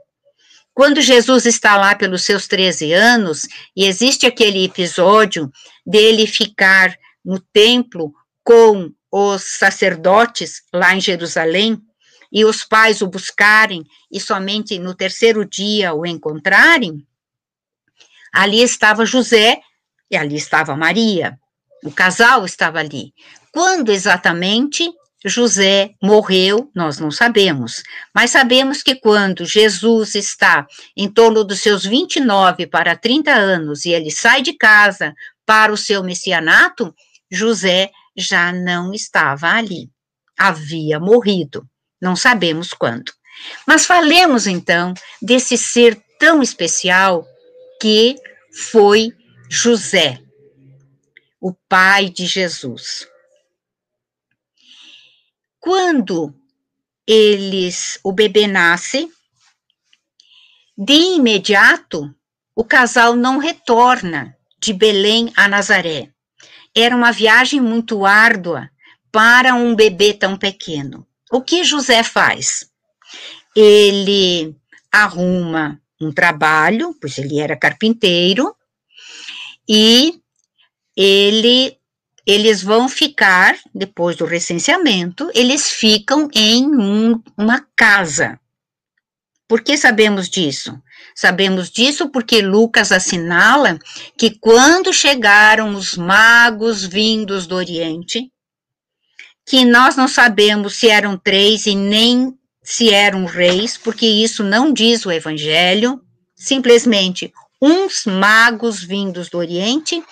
[0.74, 5.52] Quando Jesus está lá pelos seus 13 anos, e existe aquele episódio
[5.86, 11.80] dele ficar no templo com os sacerdotes lá em Jerusalém,
[12.32, 17.06] e os pais o buscarem e somente no terceiro dia o encontrarem,
[18.32, 19.60] ali estava José
[20.10, 21.38] e ali estava Maria.
[21.82, 23.12] O casal estava ali.
[23.52, 24.88] Quando exatamente
[25.24, 27.82] José morreu, nós não sabemos,
[28.14, 30.66] mas sabemos que quando Jesus está
[30.96, 35.14] em torno dos seus 29 para 30 anos e ele sai de casa
[35.46, 36.94] para o seu messianato,
[37.30, 39.88] José já não estava ali.
[40.36, 41.64] Havia morrido.
[42.00, 43.12] Não sabemos quando.
[43.66, 47.24] Mas falemos então desse ser tão especial
[47.80, 48.16] que
[48.70, 49.12] foi
[49.48, 50.20] José
[51.42, 53.08] o pai de Jesus.
[55.58, 56.32] Quando
[57.04, 59.10] eles, o bebê nasce,
[60.78, 62.14] de imediato,
[62.54, 66.12] o casal não retorna de Belém a Nazaré.
[66.72, 68.70] Era uma viagem muito árdua
[69.10, 71.04] para um bebê tão pequeno.
[71.28, 72.70] O que José faz?
[73.54, 74.56] Ele
[74.92, 78.54] arruma um trabalho, pois ele era carpinteiro,
[79.68, 80.21] e
[80.96, 81.76] ele,
[82.26, 88.38] eles vão ficar, depois do recenseamento, eles ficam em um, uma casa.
[89.48, 90.80] Por que sabemos disso?
[91.14, 93.78] Sabemos disso porque Lucas assinala
[94.16, 98.32] que quando chegaram os magos vindos do Oriente,
[99.44, 102.32] que nós não sabemos se eram três e nem
[102.62, 106.00] se eram reis, porque isso não diz o Evangelho,
[106.34, 110.02] simplesmente uns magos vindos do Oriente,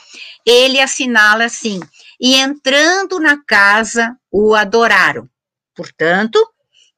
[0.47, 1.81] ele assinala assim:
[2.21, 5.29] e entrando na casa o adoraram.
[5.75, 6.39] Portanto,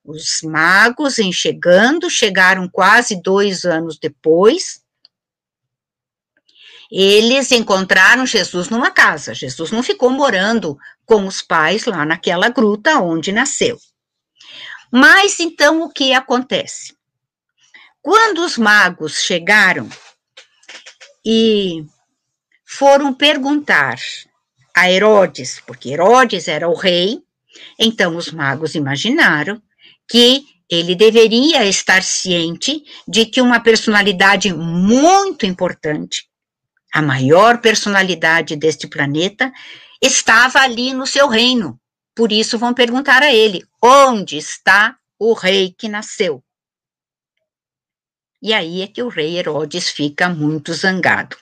[0.04, 4.82] os magos, em chegando, chegaram quase dois anos depois.
[6.90, 9.32] Eles encontraram Jesus numa casa.
[9.32, 10.76] Jesus não ficou morando
[11.06, 13.78] com os pais lá naquela gruta onde nasceu.
[14.90, 16.94] Mas então o que acontece?
[18.02, 19.88] Quando os magos chegaram
[21.24, 21.86] e
[22.78, 23.98] foram perguntar
[24.74, 27.22] a Herodes, porque Herodes era o rei,
[27.78, 29.60] então os magos imaginaram
[30.08, 36.26] que ele deveria estar ciente de que uma personalidade muito importante,
[36.94, 39.52] a maior personalidade deste planeta,
[40.00, 41.78] estava ali no seu reino.
[42.14, 46.42] Por isso vão perguntar a ele: onde está o rei que nasceu?
[48.40, 51.36] E aí é que o rei Herodes fica muito zangado.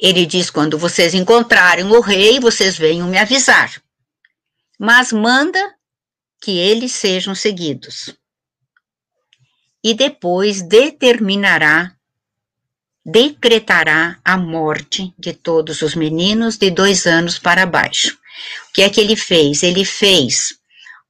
[0.00, 3.80] Ele diz: quando vocês encontrarem o rei, vocês venham me avisar.
[4.78, 5.74] Mas manda
[6.40, 8.14] que eles sejam seguidos.
[9.84, 11.94] E depois determinará,
[13.04, 18.18] decretará a morte de todos os meninos de dois anos para baixo.
[18.68, 19.62] O que é que ele fez?
[19.62, 20.54] Ele fez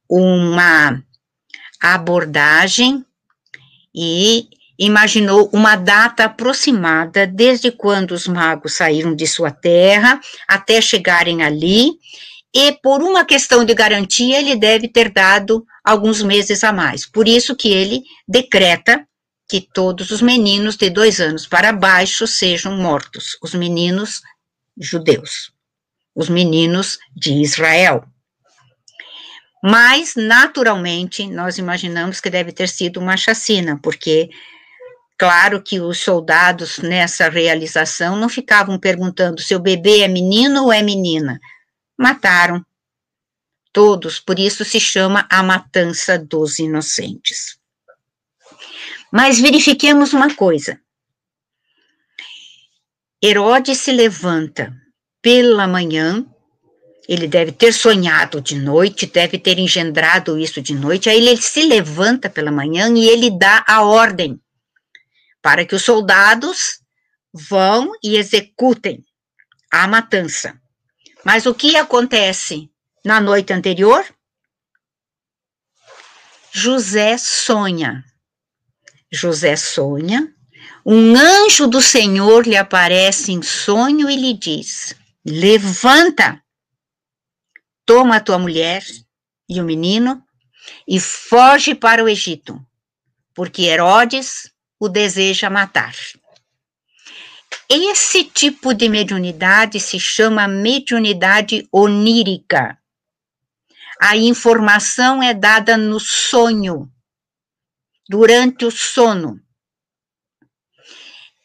[0.09, 1.01] uma
[1.79, 3.05] abordagem
[3.95, 4.49] e
[4.85, 11.91] imaginou uma data aproximada desde quando os magos saíram de sua terra até chegarem ali,
[12.53, 17.05] e por uma questão de garantia, ele deve ter dado alguns meses a mais.
[17.05, 19.07] Por isso que ele decreta
[19.47, 24.21] que todos os meninos de dois anos para baixo sejam mortos, os meninos
[24.77, 25.51] judeus,
[26.15, 28.03] os meninos de Israel.
[29.63, 34.29] Mas, naturalmente, nós imaginamos que deve ter sido uma chacina, porque,
[35.21, 40.73] claro que os soldados nessa realização não ficavam perguntando se o bebê é menino ou
[40.73, 41.39] é menina.
[41.95, 42.65] Mataram
[43.71, 47.59] todos, por isso se chama a matança dos inocentes.
[49.11, 50.81] Mas verifiquemos uma coisa.
[53.23, 54.75] Herodes se levanta
[55.21, 56.25] pela manhã
[57.07, 61.09] ele deve ter sonhado de noite, deve ter engendrado isso de noite.
[61.09, 64.40] Aí ele se levanta pela manhã e ele dá a ordem
[65.41, 66.79] para que os soldados
[67.33, 69.03] vão e executem
[69.71, 70.59] a matança.
[71.23, 72.69] Mas o que acontece
[73.05, 74.05] na noite anterior?
[76.51, 78.03] José sonha.
[79.11, 80.33] José sonha.
[80.85, 86.43] Um anjo do Senhor lhe aparece em sonho e lhe diz: Levanta,
[87.85, 88.83] toma a tua mulher
[89.47, 90.23] e o menino
[90.87, 92.59] e foge para o Egito,
[93.33, 94.50] porque Herodes
[94.81, 95.93] o deseja matar.
[97.69, 102.79] Esse tipo de mediunidade se chama mediunidade onírica.
[104.01, 106.91] A informação é dada no sonho,
[108.09, 109.39] durante o sono.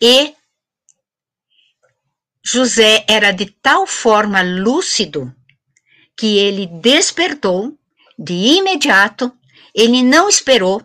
[0.00, 0.34] E
[2.42, 5.30] José era de tal forma lúcido
[6.16, 7.78] que ele despertou
[8.18, 9.30] de imediato,
[9.74, 10.82] ele não esperou.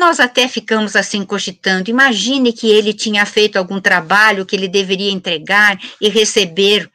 [0.00, 1.90] Nós até ficamos assim cogitando.
[1.90, 6.90] Imagine que ele tinha feito algum trabalho que ele deveria entregar e receber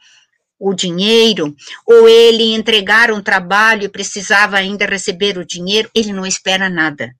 [0.57, 5.87] o dinheiro, ou ele entregar um trabalho e precisava ainda receber o dinheiro.
[5.93, 7.13] Ele não espera nada,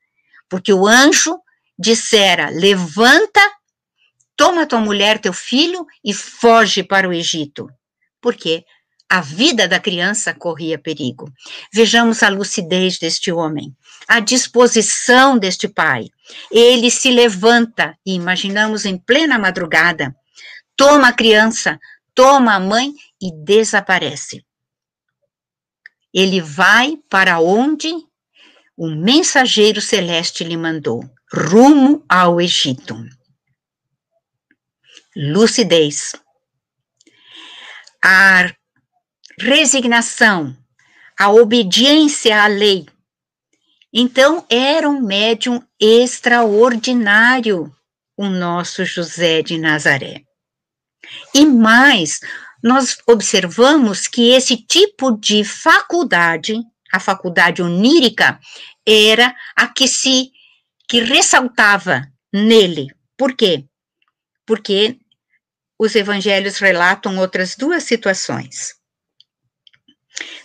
[0.50, 1.38] porque o anjo
[1.78, 3.42] dissera: levanta,
[4.36, 7.70] toma tua mulher, teu filho e foge para o Egito.
[8.20, 8.66] Por quê?
[9.08, 11.32] A vida da criança corria perigo.
[11.72, 13.72] Vejamos a lucidez deste homem,
[14.08, 16.10] a disposição deste pai.
[16.51, 20.16] Ele se levanta, e imaginamos em plena madrugada,
[20.76, 21.80] toma a criança,
[22.14, 24.45] toma a mãe e desaparece.
[26.14, 27.91] Ele vai para onde
[28.78, 31.03] o mensageiro celeste lhe mandou,
[31.34, 32.95] rumo ao Egito.
[35.16, 36.14] Lucidez.
[38.03, 38.53] A
[39.39, 40.56] resignação,
[41.18, 42.86] a obediência à lei.
[43.98, 47.74] Então, era um médium extraordinário,
[48.18, 50.24] o nosso José de Nazaré.
[51.34, 52.20] E mais,
[52.62, 56.60] nós observamos que esse tipo de faculdade,
[56.91, 58.38] a faculdade onírica,
[58.86, 60.30] era a que se
[60.89, 62.88] que ressaltava nele.
[63.18, 63.64] Por quê?
[64.46, 65.00] Porque
[65.80, 68.76] os evangelhos relatam outras duas situações.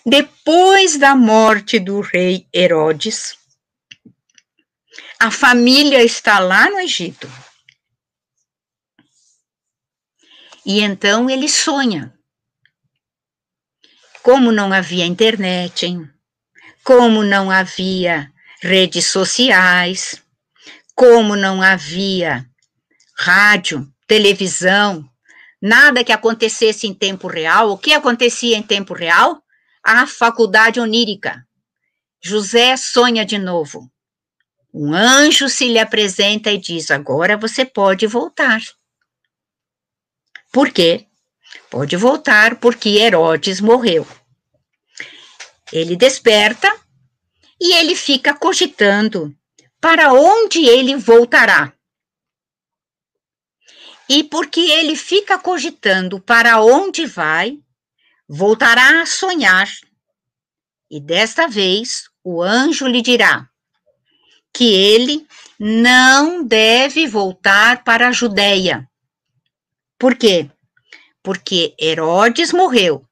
[0.06, 3.39] Depois da morte do rei Herodes,
[5.20, 7.30] a família está lá no Egito.
[10.64, 12.12] E então ele sonha.
[14.22, 16.10] Como não havia internet, hein?
[16.82, 20.22] como não havia redes sociais,
[20.94, 22.46] como não havia
[23.16, 25.08] rádio, televisão,
[25.60, 27.70] nada que acontecesse em tempo real.
[27.70, 29.42] O que acontecia em tempo real?
[29.84, 31.46] A faculdade onírica.
[32.22, 33.90] José sonha de novo.
[34.72, 38.60] Um anjo se lhe apresenta e diz: Agora você pode voltar.
[40.52, 41.06] Por quê?
[41.68, 44.06] Pode voltar porque Herodes morreu.
[45.72, 46.68] Ele desperta
[47.60, 49.36] e ele fica cogitando
[49.80, 51.72] para onde ele voltará.
[54.08, 57.58] E porque ele fica cogitando para onde vai,
[58.28, 59.68] voltará a sonhar.
[60.90, 63.48] E desta vez o anjo lhe dirá:
[64.52, 65.26] que ele
[65.58, 68.88] não deve voltar para a Judéia.
[69.98, 70.50] Por quê?
[71.22, 73.04] Porque Herodes morreu,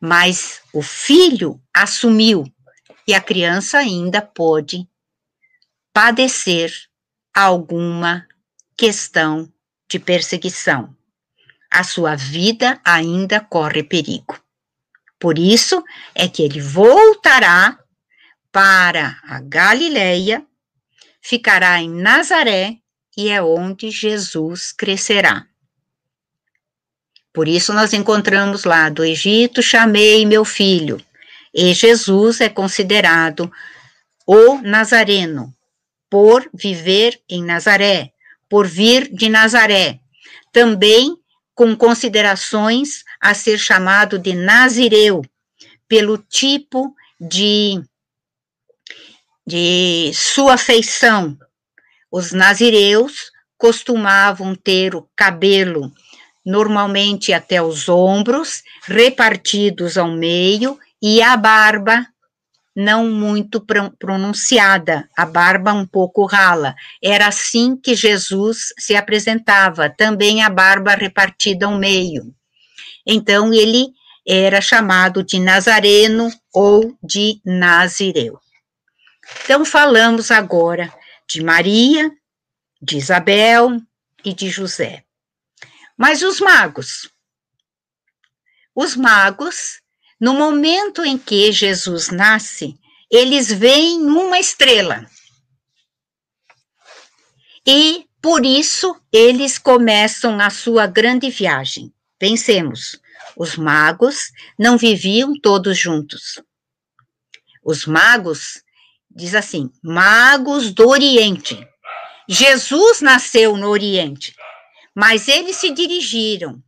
[0.00, 2.44] mas o filho assumiu
[3.06, 4.88] e a criança ainda pode
[5.92, 6.72] padecer
[7.34, 8.26] alguma
[8.76, 9.50] questão
[9.88, 10.94] de perseguição.
[11.70, 14.38] A sua vida ainda corre perigo.
[15.18, 15.82] Por isso
[16.14, 17.78] é que ele voltará
[18.50, 20.47] para a Galileia
[21.20, 22.76] ficará em Nazaré
[23.16, 25.46] e é onde Jesus crescerá.
[27.32, 31.00] Por isso nós encontramos lá do Egito chamei meu filho.
[31.54, 33.50] E Jesus é considerado
[34.26, 35.54] o Nazareno
[36.10, 38.12] por viver em Nazaré,
[38.48, 40.00] por vir de Nazaré.
[40.52, 41.16] Também
[41.54, 45.22] com considerações a ser chamado de Nazireu,
[45.88, 47.82] pelo tipo de
[49.48, 51.34] de sua feição.
[52.12, 55.90] Os nazireus costumavam ter o cabelo
[56.44, 62.06] normalmente até os ombros, repartidos ao meio, e a barba
[62.76, 63.64] não muito
[63.98, 66.74] pronunciada, a barba um pouco rala.
[67.02, 72.34] Era assim que Jesus se apresentava, também a barba repartida ao meio.
[73.06, 73.86] Então ele
[74.26, 78.38] era chamado de Nazareno ou de Nazireu.
[79.44, 80.92] Então, falamos agora
[81.28, 82.10] de Maria,
[82.80, 83.80] de Isabel
[84.24, 85.04] e de José.
[85.96, 87.10] Mas os magos?
[88.74, 89.80] Os magos,
[90.20, 92.78] no momento em que Jesus nasce,
[93.10, 95.06] eles veem uma estrela.
[97.66, 101.92] E por isso eles começam a sua grande viagem.
[102.18, 103.00] Pensemos,
[103.36, 106.42] os magos não viviam todos juntos.
[107.62, 108.62] Os magos
[109.10, 111.66] diz assim: magos do Oriente.
[112.28, 114.34] Jesus nasceu no Oriente,
[114.94, 116.62] mas eles se dirigiram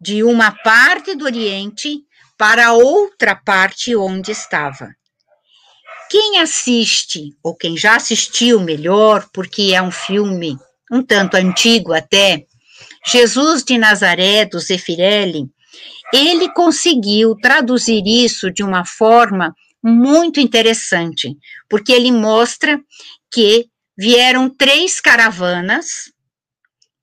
[0.00, 2.02] de uma parte do Oriente
[2.36, 4.94] para outra parte onde estava.
[6.10, 10.58] Quem assiste, ou quem já assistiu melhor, porque é um filme
[10.90, 12.44] um tanto antigo até,
[13.04, 15.48] Jesus de Nazaré, do Zefirelli,
[16.12, 19.54] ele conseguiu traduzir isso de uma forma
[19.86, 21.36] muito interessante,
[21.68, 22.80] porque ele mostra
[23.30, 23.66] que
[23.96, 26.12] vieram três caravanas,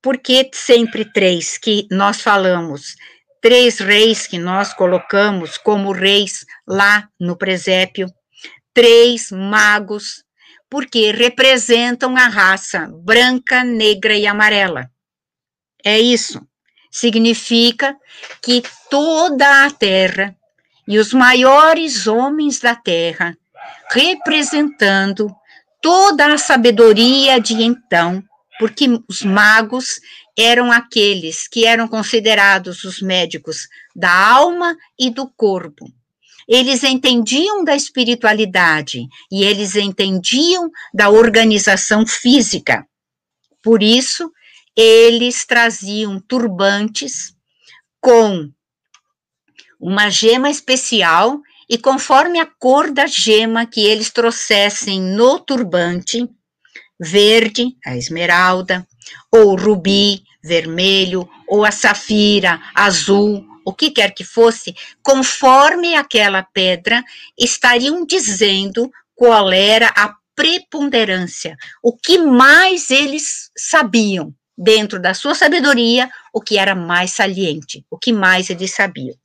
[0.02, 2.96] porque sempre três que nós falamos,
[3.42, 8.08] três reis que nós colocamos como reis lá no presépio,
[8.74, 10.26] três magos,
[10.70, 14.92] porque representam a raça branca, negra e amarela.
[15.86, 16.46] É isso.
[16.92, 17.96] Significa
[18.42, 20.36] que toda a terra
[20.88, 23.38] e os maiores homens da terra,
[23.92, 25.34] representando
[25.82, 28.24] toda a sabedoria de então,
[28.60, 30.00] porque os magos
[30.38, 35.92] eram aqueles que eram considerados os médicos da alma e do corpo.
[36.48, 42.86] Eles entendiam da espiritualidade e eles entendiam da organização física.
[43.62, 44.32] Por isso,
[44.76, 47.34] eles traziam turbantes
[48.02, 48.52] com
[49.84, 56.26] uma gema especial e conforme a cor da gema que eles trouxessem no turbante,
[56.98, 58.88] verde, a esmeralda,
[59.30, 67.04] ou rubi, vermelho, ou a safira, azul, o que quer que fosse, conforme aquela pedra,
[67.38, 76.10] estariam dizendo qual era a preponderância, o que mais eles sabiam dentro da sua sabedoria,
[76.34, 79.16] o que era mais saliente, o que mais eles sabiam.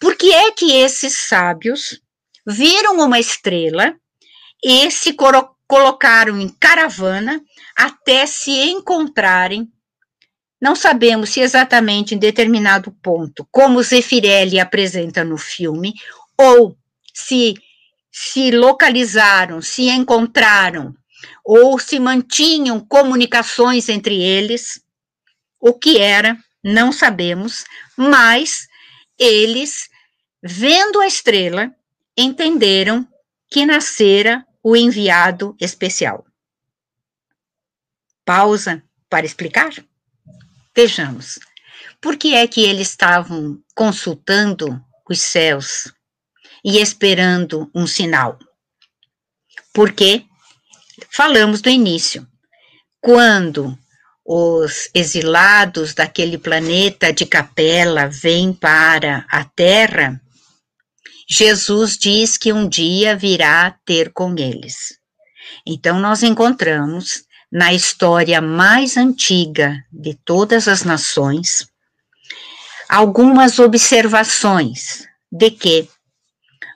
[0.00, 2.00] Por que é que esses sábios
[2.46, 3.94] viram uma estrela
[4.62, 5.14] e se
[5.66, 7.40] colocaram em caravana
[7.76, 9.70] até se encontrarem
[10.60, 15.94] não sabemos se exatamente em determinado ponto, como Zeffirelli apresenta no filme,
[16.36, 16.76] ou
[17.12, 17.54] se
[18.10, 20.94] se localizaram, se encontraram,
[21.44, 24.80] ou se mantinham comunicações entre eles.
[25.60, 26.34] O que era,
[26.64, 28.66] não sabemos, mas
[29.18, 29.88] eles,
[30.42, 31.74] vendo a estrela,
[32.16, 33.06] entenderam
[33.50, 36.26] que nascera o enviado especial.
[38.24, 39.72] Pausa para explicar?
[40.74, 41.38] Vejamos.
[42.00, 45.92] Por que é que eles estavam consultando os céus
[46.64, 48.38] e esperando um sinal?
[49.72, 50.26] Porque
[51.10, 52.26] falamos do início.
[53.00, 53.78] Quando
[54.26, 60.20] os exilados daquele planeta de capela vêm para a Terra,
[61.28, 64.98] Jesus diz que um dia virá ter com eles.
[65.64, 71.68] Então, nós encontramos na história mais antiga de todas as nações,
[72.88, 75.88] algumas observações de que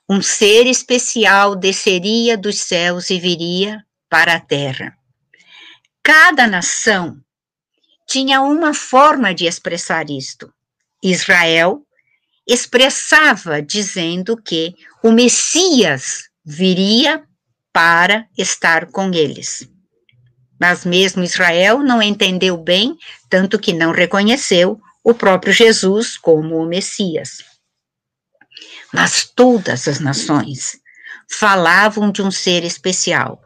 [0.08, 4.96] um ser especial desceria dos céus e viria para a terra.
[6.02, 7.20] Cada nação
[8.10, 10.52] tinha uma forma de expressar isto.
[11.00, 11.80] Israel
[12.46, 17.22] expressava dizendo que o Messias viria
[17.72, 19.68] para estar com eles.
[20.58, 22.98] Mas mesmo Israel não entendeu bem,
[23.28, 27.44] tanto que não reconheceu o próprio Jesus como o Messias.
[28.92, 30.72] Mas todas as nações
[31.30, 33.40] falavam de um ser especial,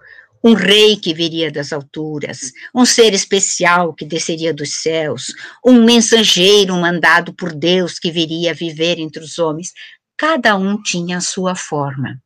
[0.44, 5.32] um rei que viria das alturas, um ser especial que desceria dos céus,
[5.64, 9.72] um mensageiro mandado por Deus que viria viver entre os homens.
[10.18, 12.22] Cada um tinha a sua forma.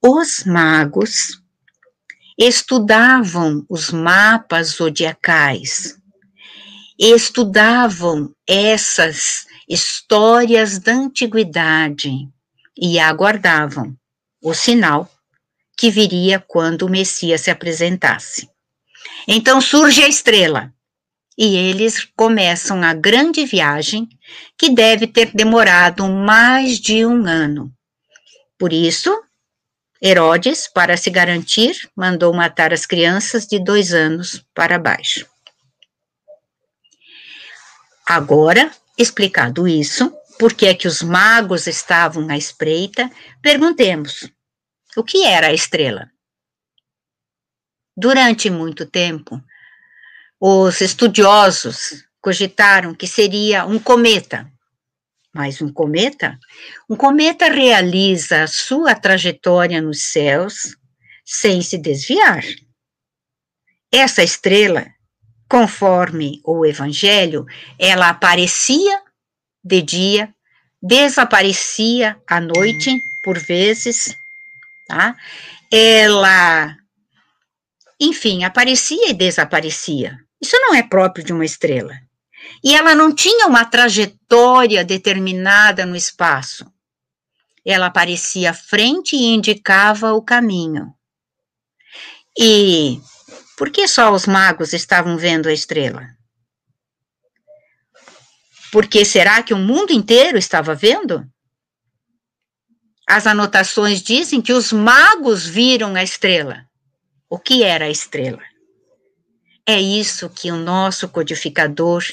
[0.00, 1.42] Os magos
[2.38, 5.98] estudavam os mapas zodiacais,
[6.96, 12.28] estudavam essas histórias da antiguidade
[12.80, 13.96] e aguardavam
[14.40, 15.10] o sinal
[15.78, 18.50] que viria quando o Messias se apresentasse.
[19.28, 20.74] Então surge a estrela
[21.38, 24.08] e eles começam a grande viagem
[24.58, 27.72] que deve ter demorado mais de um ano.
[28.58, 29.16] Por isso,
[30.02, 35.26] Herodes, para se garantir, mandou matar as crianças de dois anos para baixo.
[38.04, 43.08] Agora, explicado isso, por que é que os magos estavam na espreita,
[43.40, 44.28] perguntemos:
[44.96, 46.10] o que era a estrela?
[47.96, 49.42] Durante muito tempo,
[50.40, 54.50] os estudiosos cogitaram que seria um cometa,
[55.34, 56.38] mas um cometa?
[56.88, 60.76] Um cometa realiza a sua trajetória nos céus
[61.24, 62.44] sem se desviar.
[63.92, 64.86] Essa estrela,
[65.48, 67.46] conforme o Evangelho,
[67.78, 69.02] ela aparecia
[69.64, 70.34] de dia,
[70.80, 74.16] desaparecia à noite, por vezes,
[74.88, 75.14] tá?
[75.70, 76.74] Ela,
[78.00, 80.18] enfim, aparecia e desaparecia.
[80.40, 81.94] Isso não é próprio de uma estrela.
[82.64, 86.66] E ela não tinha uma trajetória determinada no espaço.
[87.64, 90.94] Ela aparecia à frente e indicava o caminho.
[92.38, 93.00] E
[93.56, 96.06] por que só os magos estavam vendo a estrela?
[98.72, 101.26] Porque será que o mundo inteiro estava vendo?
[103.08, 106.68] As anotações dizem que os magos viram a estrela.
[107.30, 108.42] O que era a estrela?
[109.66, 112.04] É isso que o nosso codificador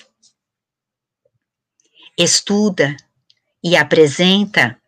[2.17, 2.95] estuda
[3.61, 4.79] e apresenta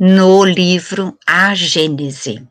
[0.00, 2.48] no livro A Gênese,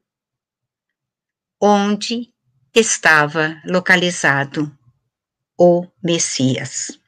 [1.61, 2.33] onde
[2.73, 4.73] estava localizado
[5.59, 7.01] o Messias,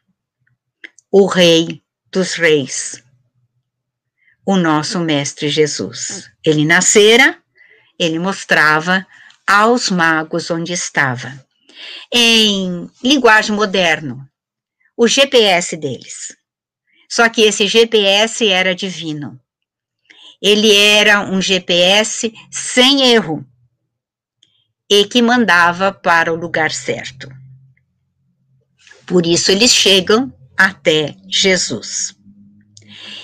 [1.09, 3.01] o Rei dos Reis,
[4.45, 6.29] o nosso Mestre Jesus.
[6.45, 7.41] Ele nascera,
[7.97, 9.07] ele mostrava
[9.47, 11.33] aos magos onde estava.
[12.13, 14.31] Em linguagem moderna,
[14.97, 16.37] o GPS deles.
[17.09, 19.41] Só que esse GPS era divino
[20.43, 23.47] ele era um GPS sem erro
[24.91, 27.29] e que mandava para o lugar certo.
[29.07, 32.17] Por isso eles chegam até Jesus.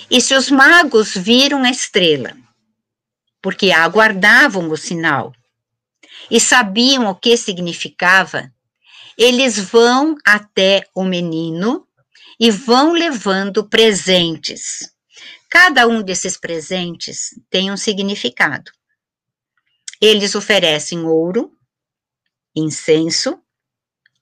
[0.09, 2.35] E se os magos viram a estrela,
[3.41, 5.33] porque aguardavam o sinal
[6.29, 8.51] e sabiam o que significava,
[9.17, 11.87] eles vão até o menino
[12.39, 14.93] e vão levando presentes.
[15.49, 18.71] Cada um desses presentes tem um significado.
[19.99, 21.51] Eles oferecem ouro,
[22.55, 23.41] incenso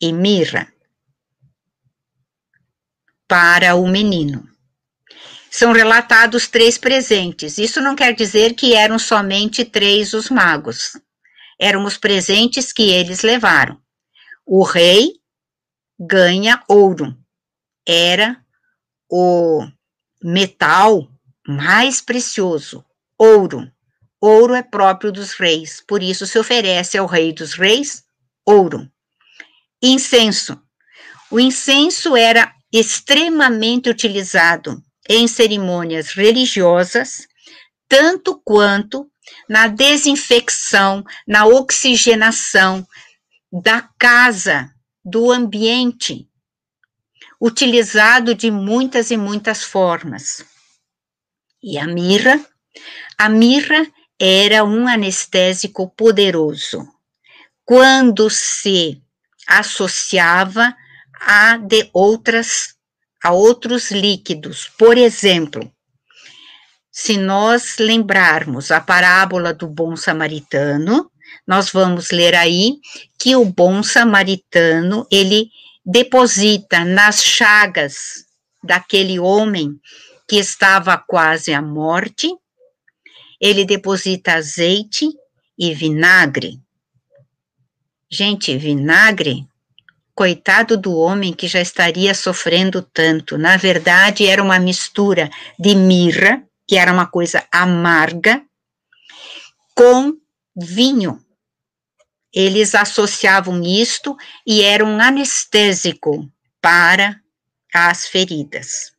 [0.01, 0.73] e mirra
[3.27, 4.47] para o menino.
[5.51, 7.57] São relatados três presentes.
[7.57, 10.97] Isso não quer dizer que eram somente três os magos.
[11.59, 13.81] Eram os presentes que eles levaram.
[14.45, 15.13] O rei
[15.99, 17.17] ganha ouro.
[17.87, 18.43] Era
[19.09, 19.65] o
[20.21, 21.07] metal
[21.47, 22.83] mais precioso,
[23.17, 23.71] ouro.
[24.19, 28.03] Ouro é próprio dos reis, por isso se oferece ao rei dos reis
[28.45, 28.89] ouro.
[29.81, 30.59] Incenso.
[31.29, 37.27] O incenso era extremamente utilizado em cerimônias religiosas,
[37.87, 39.09] tanto quanto
[39.47, 42.87] na desinfecção, na oxigenação
[43.51, 44.73] da casa,
[45.03, 46.27] do ambiente,
[47.39, 50.45] utilizado de muitas e muitas formas.
[51.61, 52.45] E a mirra?
[53.17, 53.87] A mirra
[54.19, 56.87] era um anestésico poderoso.
[57.63, 59.01] Quando se
[59.47, 60.75] associava
[61.19, 62.75] a de outras
[63.23, 64.69] a outros líquidos.
[64.77, 65.71] Por exemplo,
[66.99, 71.11] se nós lembrarmos a parábola do bom samaritano,
[71.45, 72.79] nós vamos ler aí
[73.19, 75.51] que o bom samaritano, ele
[75.85, 78.25] deposita nas chagas
[78.63, 79.79] daquele homem
[80.27, 82.33] que estava quase à morte,
[83.39, 85.07] ele deposita azeite
[85.55, 86.59] e vinagre.
[88.09, 89.47] Gente, vinagre
[90.17, 93.37] Coitado do homem que já estaria sofrendo tanto.
[93.37, 95.29] Na verdade, era uma mistura
[95.59, 98.43] de mirra, que era uma coisa amarga,
[99.75, 100.13] com
[100.55, 101.23] vinho.
[102.33, 104.15] Eles associavam isto
[104.45, 106.29] e era um anestésico
[106.61, 107.19] para
[107.73, 108.91] as feridas.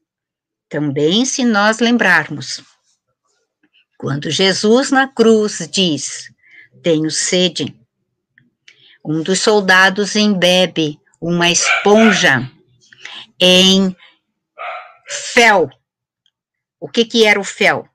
[0.68, 2.62] Também, se nós lembrarmos,
[3.96, 6.32] quando Jesus na cruz diz:
[6.82, 7.74] Tenho sede,
[9.04, 12.50] um dos soldados embebe uma esponja
[13.40, 13.94] em
[15.08, 15.70] fel.
[16.80, 17.88] O que que era o fel?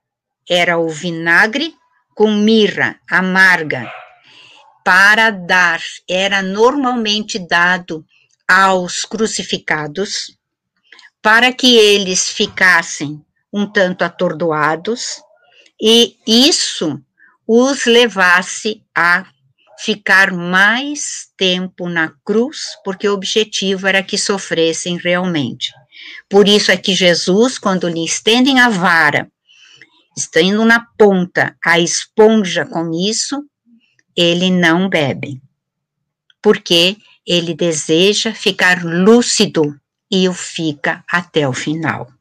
[0.50, 1.74] Era o vinagre
[2.16, 3.92] com mirra amarga
[4.84, 8.06] para dar, era normalmente dado
[8.48, 10.38] aos crucificados
[11.22, 15.22] para que eles ficassem um tanto atordoados
[15.82, 17.02] e isso
[17.48, 19.26] os levasse a
[19.80, 25.74] ficar mais tempo na cruz, porque o objetivo era que sofressem realmente.
[26.30, 29.30] Por isso é que Jesus, quando lhe estendem a vara,
[30.18, 33.44] estando na ponta a esponja com isso,
[34.16, 35.42] ele não bebe,
[36.42, 39.76] porque ele deseja ficar lúcido
[40.12, 42.12] e o fica até o final.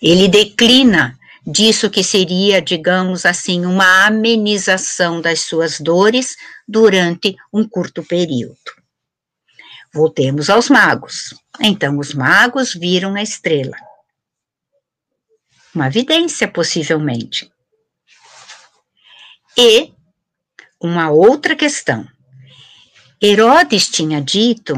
[0.00, 6.36] Ele declina disso que seria, digamos assim, uma amenização das suas dores
[6.66, 8.83] durante um curto período.
[9.94, 11.32] Voltemos aos magos.
[11.60, 13.76] Então, os magos viram a estrela.
[15.72, 17.48] Uma vidência, possivelmente.
[19.56, 19.92] E
[20.80, 22.04] uma outra questão.
[23.22, 24.74] Herodes tinha dito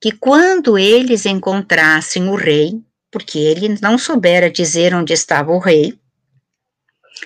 [0.00, 2.80] que quando eles encontrassem o rei,
[3.10, 5.98] porque ele não soubera dizer onde estava o rei.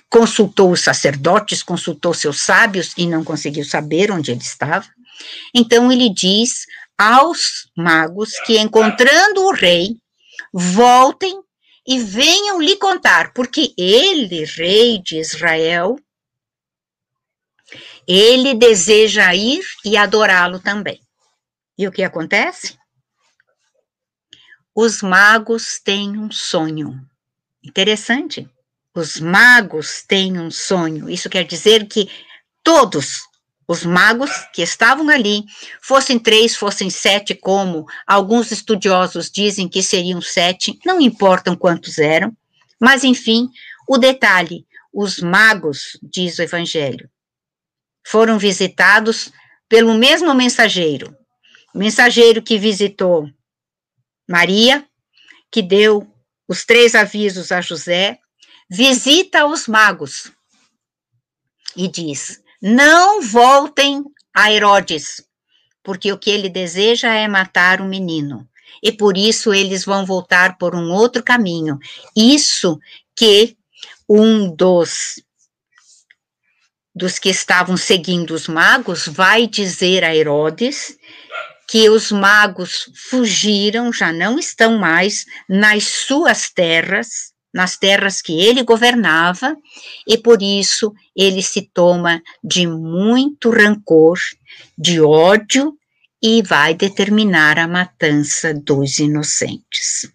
[0.09, 4.87] Consultou os sacerdotes, consultou seus sábios e não conseguiu saber onde ele estava.
[5.55, 6.67] Então ele diz
[6.99, 9.97] aos magos que, encontrando o rei,
[10.53, 11.41] voltem
[11.87, 15.97] e venham lhe contar, porque ele, rei de Israel,
[18.07, 21.01] ele deseja ir e adorá-lo também.
[21.79, 22.77] E o que acontece?
[24.75, 27.01] Os magos têm um sonho.
[27.63, 28.49] Interessante.
[28.95, 31.09] Os magos têm um sonho.
[31.09, 32.11] Isso quer dizer que
[32.65, 33.28] todos
[33.69, 35.45] os magos que estavam ali,
[35.83, 42.35] fossem três, fossem sete, como alguns estudiosos dizem que seriam sete, não importam quantos eram,
[42.81, 43.51] mas enfim,
[43.87, 47.11] o detalhe: os magos, diz o Evangelho,
[48.03, 49.31] foram visitados
[49.69, 51.15] pelo mesmo mensageiro.
[51.75, 53.29] Mensageiro que visitou
[54.27, 54.89] Maria,
[55.53, 56.11] que deu
[56.49, 58.19] os três avisos a José,
[58.71, 60.33] visita os magos
[61.77, 64.05] e diz: Não voltem
[64.35, 65.23] a Herodes,
[65.83, 68.49] porque o que ele deseja é matar o menino.
[68.83, 71.79] e por isso eles vão voltar por um outro caminho.
[72.17, 72.79] Isso
[73.17, 73.57] que
[74.09, 75.23] um dos
[76.95, 80.97] dos que estavam seguindo os magos vai dizer a Herodes
[81.69, 88.63] que os magos fugiram, já não estão mais nas suas terras, nas terras que ele
[88.63, 89.57] governava,
[90.07, 94.19] e por isso ele se toma de muito rancor,
[94.77, 95.75] de ódio
[96.23, 100.11] e vai determinar a matança dos inocentes.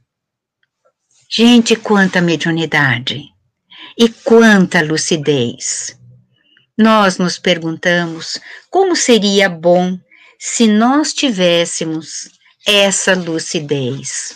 [1.30, 3.24] Gente, quanta mediunidade
[3.98, 5.98] e quanta lucidez!
[6.78, 9.98] Nós nos perguntamos como seria bom
[10.40, 12.30] se nós tivéssemos
[12.66, 14.36] essa lucidez.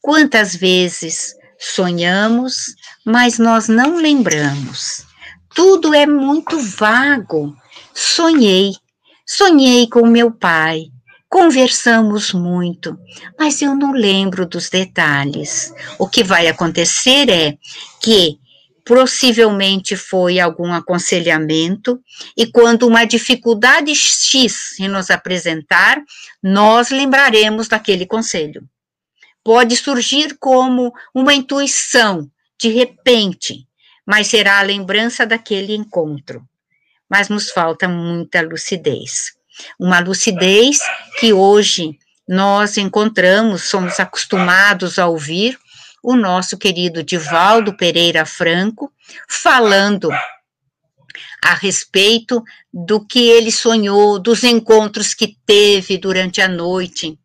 [0.00, 5.06] Quantas vezes sonhamos, mas nós não lembramos.
[5.54, 7.56] Tudo é muito vago.
[7.94, 8.72] Sonhei,
[9.24, 10.86] sonhei com meu pai,
[11.28, 12.98] conversamos muito,
[13.38, 15.72] mas eu não lembro dos detalhes.
[15.98, 17.56] O que vai acontecer é
[18.02, 18.38] que
[18.84, 22.00] possivelmente foi algum aconselhamento,
[22.36, 26.02] e quando uma dificuldade X se nos apresentar,
[26.42, 28.66] nós lembraremos daquele conselho.
[29.44, 32.30] Pode surgir como uma intuição,
[32.60, 33.66] de repente,
[34.06, 36.46] mas será a lembrança daquele encontro.
[37.10, 39.32] Mas nos falta muita lucidez.
[39.78, 40.78] Uma lucidez
[41.18, 45.58] que hoje nós encontramos, somos acostumados a ouvir
[46.02, 48.92] o nosso querido Divaldo Pereira Franco,
[49.28, 50.08] falando
[51.42, 57.18] a respeito do que ele sonhou, dos encontros que teve durante a noite.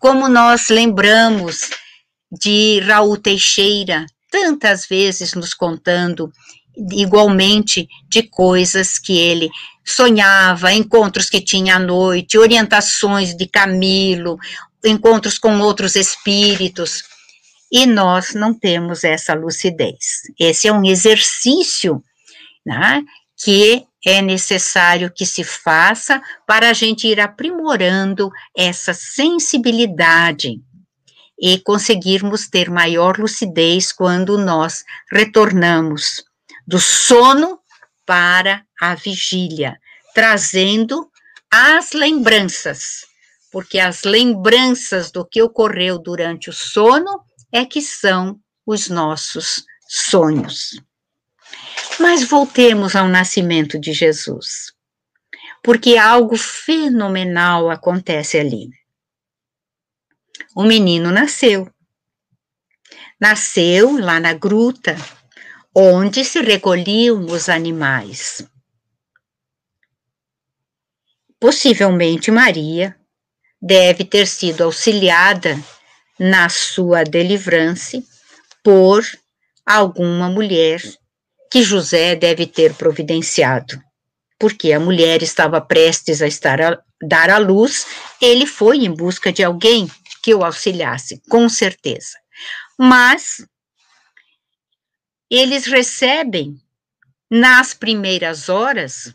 [0.00, 1.68] Como nós lembramos
[2.32, 6.32] de Raul Teixeira, tantas vezes nos contando
[6.90, 9.50] igualmente de coisas que ele
[9.84, 14.38] sonhava, encontros que tinha à noite, orientações de Camilo,
[14.82, 17.02] encontros com outros espíritos
[17.70, 20.22] e nós não temos essa lucidez.
[20.38, 22.02] Esse é um exercício
[22.64, 23.02] né,
[23.36, 30.60] que é necessário que se faça para a gente ir aprimorando essa sensibilidade
[31.38, 36.22] e conseguirmos ter maior lucidez quando nós retornamos
[36.66, 37.58] do sono
[38.06, 39.78] para a vigília,
[40.14, 41.10] trazendo
[41.50, 43.06] as lembranças,
[43.50, 47.22] porque as lembranças do que ocorreu durante o sono
[47.52, 50.80] é que são os nossos sonhos.
[51.98, 54.72] Mas voltemos ao nascimento de Jesus,
[55.62, 58.70] porque algo fenomenal acontece ali.
[60.56, 61.70] O menino nasceu.
[63.20, 64.96] Nasceu lá na gruta,
[65.74, 68.42] onde se recolhiam os animais.
[71.38, 72.96] Possivelmente Maria
[73.60, 75.58] deve ter sido auxiliada
[76.18, 78.06] na sua delivrance
[78.62, 79.02] por
[79.64, 80.82] alguma mulher
[81.50, 83.82] que José deve ter providenciado.
[84.38, 87.86] Porque a mulher estava prestes a estar a dar à luz,
[88.20, 89.90] ele foi em busca de alguém
[90.22, 92.18] que o auxiliasse, com certeza.
[92.78, 93.44] Mas
[95.30, 96.56] eles recebem
[97.30, 99.14] nas primeiras horas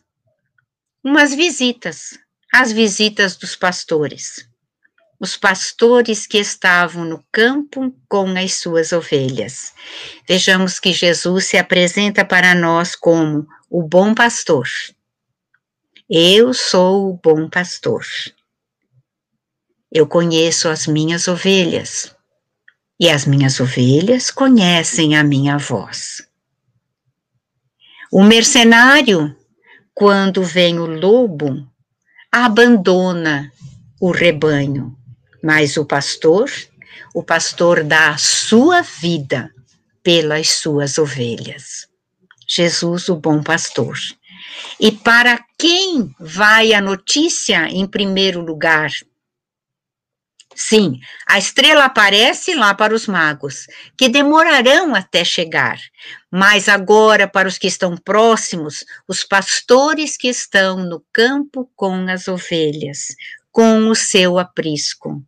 [1.03, 2.17] umas visitas,
[2.53, 4.47] as visitas dos pastores
[5.20, 9.74] os pastores que estavam no campo com as suas ovelhas.
[10.28, 14.68] Vejamos que Jesus se apresenta para nós como o bom pastor.
[16.09, 18.05] Eu sou o bom pastor.
[19.91, 22.13] Eu conheço as minhas ovelhas
[22.99, 26.28] e as minhas ovelhas conhecem a minha voz.
[28.11, 29.36] O mercenário,
[29.93, 31.68] quando vem o lobo,
[32.32, 33.51] abandona
[33.99, 34.95] o rebanho
[35.46, 36.52] mas o pastor,
[37.14, 39.54] o pastor dá a sua vida
[40.02, 41.88] pelas suas ovelhas.
[42.48, 43.96] Jesus, o bom pastor.
[44.80, 48.89] E para quem vai a notícia em primeiro lugar?
[50.56, 55.78] Sim, a estrela aparece lá para os magos, que demorarão até chegar,
[56.32, 62.28] mas agora para os que estão próximos, os pastores que estão no campo com as
[62.28, 63.10] ovelhas,
[63.52, 65.24] com o seu aprisco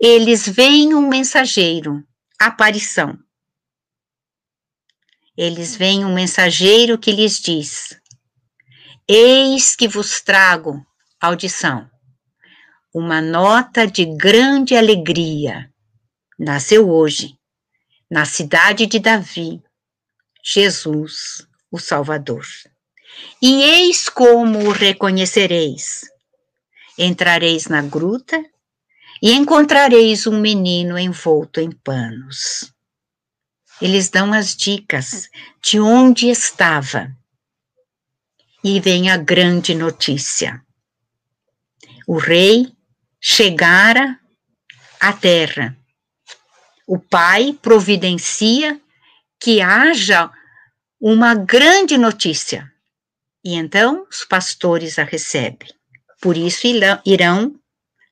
[0.00, 2.02] eles veem um mensageiro,
[2.38, 3.18] aparição.
[5.36, 7.98] Eles veem um mensageiro que lhes diz:
[9.08, 10.84] Eis que vos trago
[11.20, 11.90] audição,
[12.92, 15.72] uma nota de grande alegria.
[16.38, 17.38] Nasceu hoje,
[18.10, 19.62] na cidade de Davi,
[20.42, 22.44] Jesus, o Salvador.
[23.40, 26.02] E eis como o reconhecereis.
[26.98, 28.44] Entrareis na gruta
[29.22, 32.72] e encontrareis um menino envolto em panos.
[33.80, 35.28] Eles dão as dicas
[35.62, 37.10] de onde estava.
[38.62, 40.62] E vem a grande notícia.
[42.06, 42.72] O rei
[43.20, 44.18] chegara
[45.00, 45.76] à terra.
[46.86, 48.80] O pai providencia
[49.38, 50.30] que haja
[51.00, 52.70] uma grande notícia.
[53.44, 55.68] E então os pastores a recebem.
[56.20, 56.66] Por isso
[57.04, 57.54] irão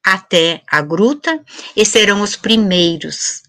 [0.05, 1.45] até a gruta
[1.77, 3.43] e serão os primeiros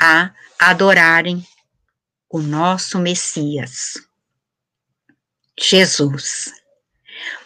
[0.00, 1.46] a adorarem
[2.30, 3.94] o nosso Messias,
[5.58, 6.52] Jesus.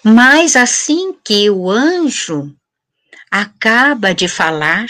[0.03, 2.55] Mas assim que o anjo
[3.31, 4.87] acaba de falar,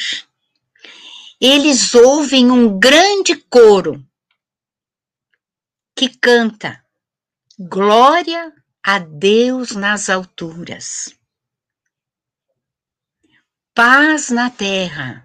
[1.40, 4.04] eles ouvem um grande coro
[5.94, 6.82] que canta
[7.62, 11.14] Glória a Deus nas alturas,
[13.74, 15.24] paz na terra,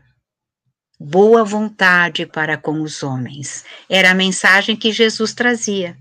[1.00, 3.66] boa vontade para com os homens.
[3.90, 5.98] Era a mensagem que Jesus trazia.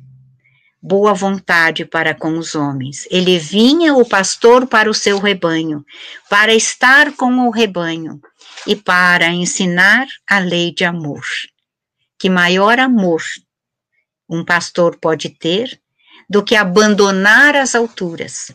[0.80, 3.08] Boa vontade para com os homens.
[3.10, 5.82] Ele vinha, o pastor, para o seu rebanho,
[6.28, 8.20] para estar com o rebanho
[8.66, 11.24] e para ensinar a lei de amor.
[12.18, 13.22] Que maior amor
[14.28, 15.80] um pastor pode ter
[16.28, 18.52] do que abandonar as alturas.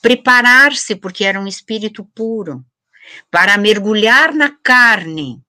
[0.00, 2.64] Preparar-se, porque era um espírito puro,
[3.30, 5.42] para mergulhar na carne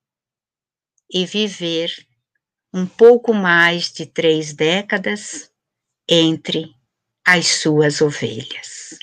[1.10, 1.90] e viver
[2.72, 5.50] um pouco mais de três décadas
[6.08, 6.74] entre
[7.24, 8.98] as suas ovelhas.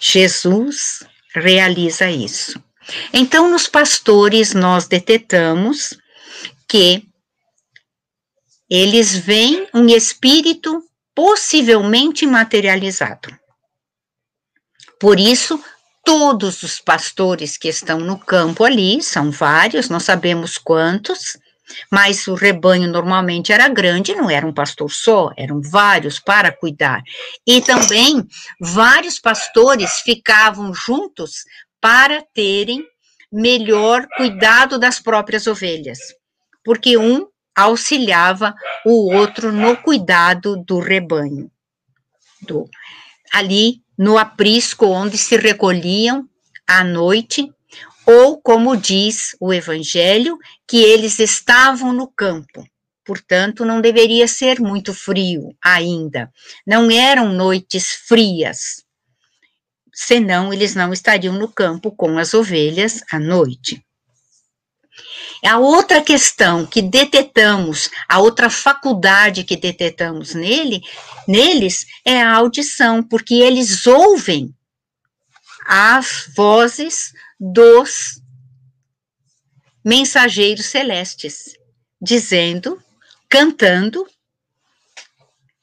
[0.00, 2.62] Jesus realiza isso.
[3.12, 5.98] Então, nos pastores, nós detetamos
[6.68, 7.06] que
[8.70, 10.82] eles veem um espírito
[11.14, 13.36] possivelmente materializado.
[15.00, 15.62] Por isso,
[16.08, 21.36] todos os pastores que estão no campo ali, são vários, não sabemos quantos,
[21.92, 27.02] mas o rebanho normalmente era grande, não era um pastor só, eram vários para cuidar.
[27.46, 28.26] E também
[28.58, 31.44] vários pastores ficavam juntos
[31.78, 32.82] para terem
[33.30, 35.98] melhor cuidado das próprias ovelhas,
[36.64, 38.54] porque um auxiliava
[38.86, 41.50] o outro no cuidado do rebanho.
[42.40, 42.66] Do,
[43.32, 46.28] ali no aprisco onde se recolhiam
[46.66, 47.52] à noite,
[48.06, 52.64] ou como diz o Evangelho, que eles estavam no campo.
[53.04, 56.30] Portanto, não deveria ser muito frio ainda.
[56.66, 58.84] Não eram noites frias,
[59.92, 63.82] senão eles não estariam no campo com as ovelhas à noite.
[65.44, 70.82] A outra questão que detetamos, a outra faculdade que detetamos nele,
[71.26, 74.54] neles é a audição, porque eles ouvem
[75.64, 78.20] as vozes dos
[79.84, 81.54] mensageiros celestes,
[82.00, 82.82] dizendo,
[83.28, 84.06] cantando,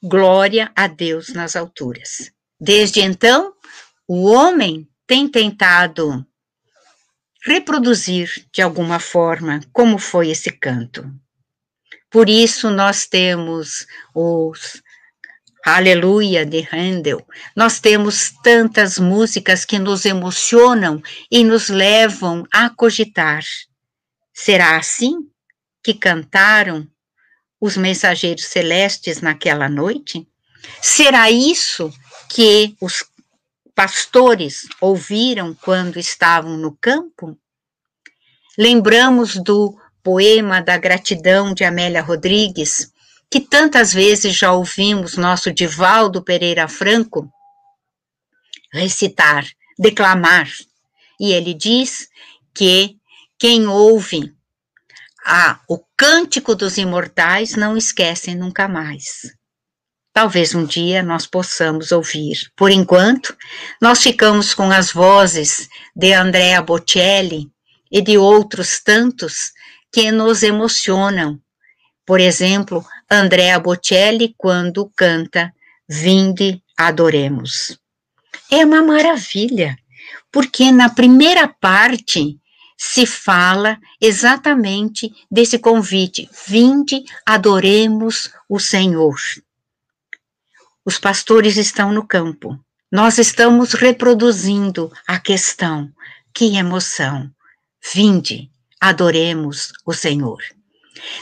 [0.02, 2.30] glória a Deus nas alturas.
[2.58, 3.52] Desde então,
[4.08, 6.26] o homem tem tentado
[7.46, 11.08] reproduzir de alguma forma como foi esse canto.
[12.10, 14.82] Por isso nós temos os
[15.64, 17.26] Aleluia de Handel.
[17.56, 23.42] Nós temos tantas músicas que nos emocionam e nos levam a cogitar.
[24.32, 25.28] Será assim
[25.82, 26.86] que cantaram
[27.60, 30.28] os mensageiros celestes naquela noite?
[30.80, 31.92] Será isso
[32.30, 33.04] que os
[33.76, 37.38] pastores ouviram quando estavam no campo?
[38.58, 42.90] Lembramos do poema da gratidão de Amélia Rodrigues,
[43.30, 47.30] que tantas vezes já ouvimos nosso Divaldo Pereira Franco
[48.72, 49.44] recitar,
[49.78, 50.48] declamar.
[51.20, 52.08] E ele diz
[52.54, 52.96] que
[53.38, 54.34] quem ouve
[55.22, 59.36] a, o cântico dos imortais não esquece nunca mais.
[60.16, 62.50] Talvez um dia nós possamos ouvir.
[62.56, 63.36] Por enquanto,
[63.78, 67.50] nós ficamos com as vozes de Andrea Bocelli
[67.92, 69.52] e de outros tantos
[69.92, 71.38] que nos emocionam.
[72.06, 75.52] Por exemplo, Andrea Bocelli quando canta
[75.86, 77.78] Vinde, adoremos.
[78.50, 79.76] É uma maravilha,
[80.32, 82.40] porque na primeira parte
[82.74, 89.14] se fala exatamente desse convite: Vinde, adoremos o Senhor.
[90.86, 92.56] Os pastores estão no campo.
[92.92, 95.92] Nós estamos reproduzindo a questão.
[96.32, 97.28] Que emoção!
[97.92, 98.48] Vinde,
[98.80, 100.38] adoremos o Senhor.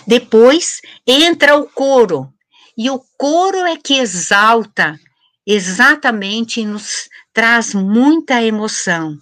[0.06, 2.32] Depois entra o coro,
[2.76, 4.98] e o coro é que exalta,
[5.46, 9.18] exatamente nos traz muita emoção.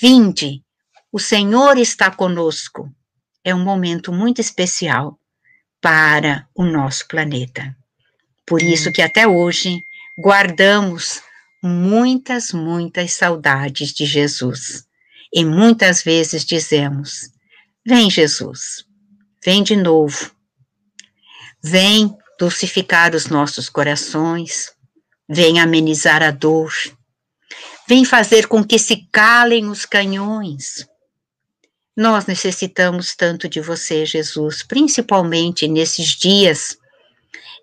[0.00, 0.62] vinde,
[1.10, 2.90] o Senhor está conosco.
[3.42, 5.18] É um momento muito especial
[5.80, 7.75] para o nosso planeta.
[8.46, 9.82] Por isso que até hoje
[10.16, 11.20] guardamos
[11.62, 14.84] muitas, muitas saudades de Jesus.
[15.32, 17.30] E muitas vezes dizemos:
[17.84, 18.84] Vem, Jesus,
[19.44, 20.30] vem de novo.
[21.62, 24.72] Vem dulcificar os nossos corações,
[25.28, 26.72] vem amenizar a dor,
[27.88, 30.86] vem fazer com que se calem os canhões.
[31.96, 36.76] Nós necessitamos tanto de você, Jesus, principalmente nesses dias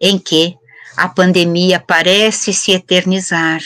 [0.02, 0.58] em que
[0.96, 3.62] a pandemia parece se eternizar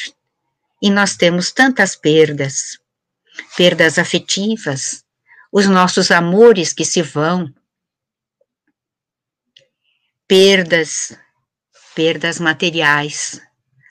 [0.82, 2.80] e nós temos tantas perdas,
[3.56, 5.04] perdas afetivas,
[5.52, 7.54] os nossos amores que se vão,
[10.28, 11.18] perdas,
[11.96, 13.42] perdas materiais.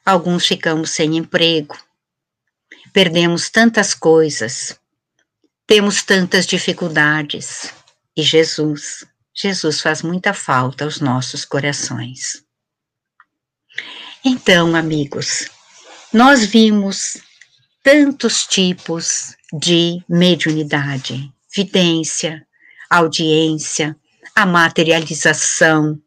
[0.05, 1.77] Alguns ficamos sem emprego,
[2.93, 4.79] perdemos tantas coisas,
[5.67, 7.75] temos tantas dificuldades.
[8.17, 12.46] E Jesus, Jesus faz muita falta aos nossos corações.
[14.25, 15.49] Então, amigos,
[16.13, 17.19] nós vimos
[17.83, 22.47] tantos tipos de mediunidade, vidência,
[22.91, 23.97] audiência,
[24.35, 26.01] a materialização.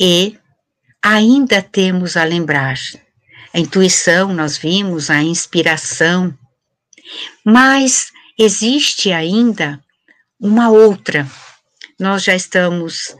[0.00, 0.38] E
[1.00, 2.76] ainda temos a lembrar.
[3.54, 6.36] A intuição, nós vimos, a inspiração.
[7.44, 9.80] Mas existe ainda
[10.40, 11.30] uma outra.
[11.98, 13.14] Nós já estamos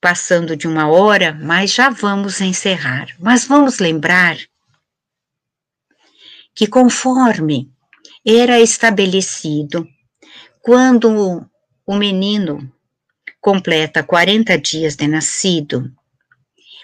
[0.00, 3.08] passando de uma hora, mas já vamos encerrar.
[3.18, 4.38] Mas vamos lembrar
[6.54, 7.70] que, conforme
[8.26, 9.86] era estabelecido,
[10.62, 11.46] quando
[11.86, 12.72] o menino
[13.40, 15.90] completa 40 dias de nascido,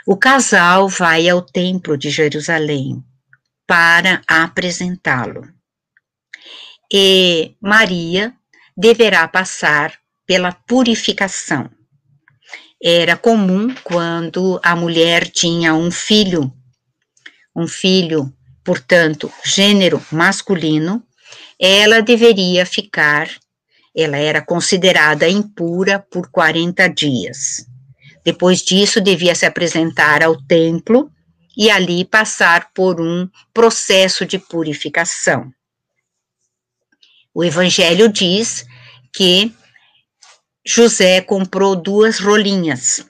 [0.06, 3.04] o casal vai ao Templo de Jerusalém
[3.66, 5.42] para apresentá-lo.
[6.92, 8.32] E Maria
[8.76, 11.68] deverá passar pela purificação
[12.82, 16.52] era comum quando a mulher tinha um filho,
[17.54, 21.02] um filho, portanto, gênero masculino,
[21.58, 23.30] ela deveria ficar,
[23.96, 27.66] ela era considerada impura por 40 dias.
[28.24, 31.10] Depois disso, devia se apresentar ao templo
[31.56, 35.50] e ali passar por um processo de purificação.
[37.32, 38.66] O evangelho diz
[39.12, 39.54] que
[40.66, 43.06] José comprou duas rolinhas.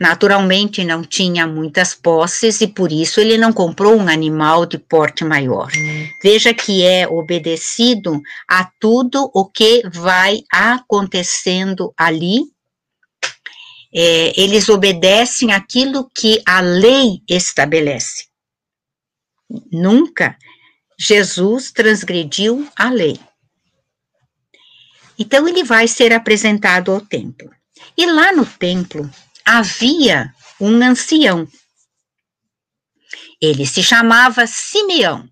[0.00, 5.22] Naturalmente não tinha muitas posses e por isso ele não comprou um animal de porte
[5.22, 5.70] maior.
[6.22, 12.40] Veja que é obedecido a tudo o que vai acontecendo ali.
[13.94, 18.24] É, eles obedecem aquilo que a lei estabelece.
[19.70, 20.38] Nunca
[20.98, 23.20] Jesus transgrediu a lei.
[25.20, 27.50] Então ele vai ser apresentado ao templo.
[27.94, 29.08] E lá no templo
[29.44, 31.46] havia um ancião.
[33.38, 35.28] Ele se chamava Simeão.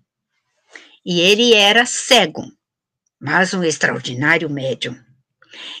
[1.03, 2.43] E ele era cego,
[3.19, 4.95] mas um extraordinário médium.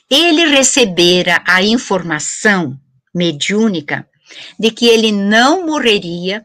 [0.09, 2.75] Ele recebera a informação
[3.13, 4.09] mediúnica
[4.57, 6.43] de que ele não morreria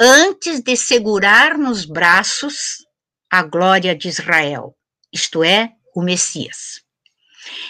[0.00, 2.86] antes de segurar nos braços
[3.30, 4.74] a glória de Israel,
[5.12, 6.82] isto é, o Messias.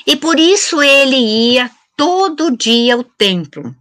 [0.04, 3.74] E por isso ele ia todo dia ao templo,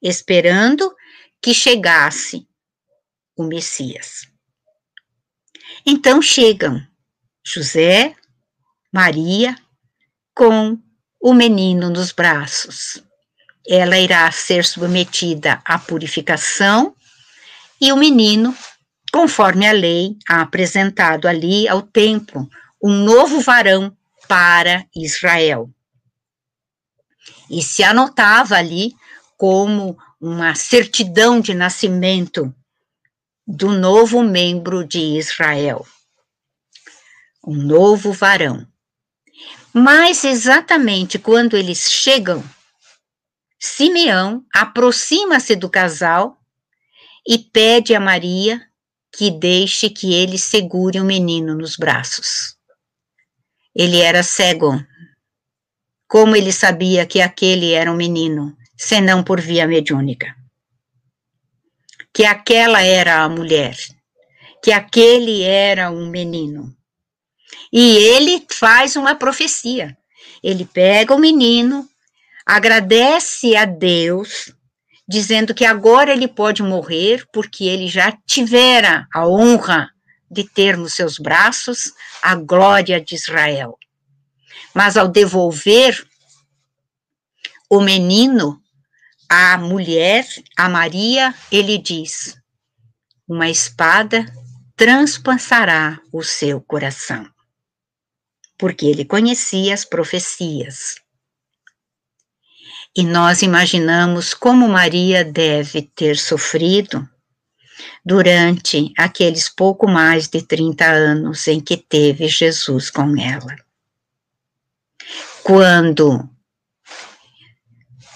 [0.00, 0.94] esperando
[1.42, 2.46] que chegasse
[3.36, 4.28] o Messias.
[5.84, 6.80] Então chegam
[7.44, 8.14] José,
[8.92, 9.56] Maria,
[10.32, 10.78] com
[11.20, 13.02] o menino nos braços.
[13.66, 16.94] Ela irá ser submetida à purificação
[17.80, 18.56] e o menino,
[19.12, 22.48] conforme a lei, apresentado ali ao templo,
[22.82, 23.96] um novo varão
[24.26, 25.70] para Israel.
[27.50, 28.94] E se anotava ali
[29.36, 32.54] como uma certidão de nascimento
[33.46, 35.86] do novo membro de Israel.
[37.46, 38.66] Um novo varão.
[39.72, 42.44] Mas exatamente quando eles chegam,
[43.58, 46.38] Simeão aproxima-se do casal
[47.26, 48.60] e pede a Maria
[49.12, 52.57] que deixe que ele segure o menino nos braços.
[53.78, 54.84] Ele era cego.
[56.08, 60.34] Como ele sabia que aquele era um menino, senão por via mediúnica?
[62.12, 63.76] Que aquela era a mulher,
[64.64, 66.74] que aquele era um menino.
[67.72, 69.96] E ele faz uma profecia.
[70.42, 71.88] Ele pega o menino,
[72.44, 74.52] agradece a Deus
[75.06, 79.88] dizendo que agora ele pode morrer porque ele já tivera a honra
[80.30, 81.92] de ter nos seus braços
[82.22, 83.78] a glória de Israel.
[84.74, 86.06] Mas ao devolver
[87.70, 88.62] o menino
[89.28, 90.26] à mulher,
[90.56, 92.36] a Maria, ele diz:
[93.26, 94.24] Uma espada
[94.76, 97.28] transpassará o seu coração.
[98.56, 100.96] Porque ele conhecia as profecias.
[102.96, 107.08] E nós imaginamos como Maria deve ter sofrido
[108.04, 113.56] durante aqueles pouco mais de 30 anos em que teve Jesus com ela.
[115.42, 116.28] Quando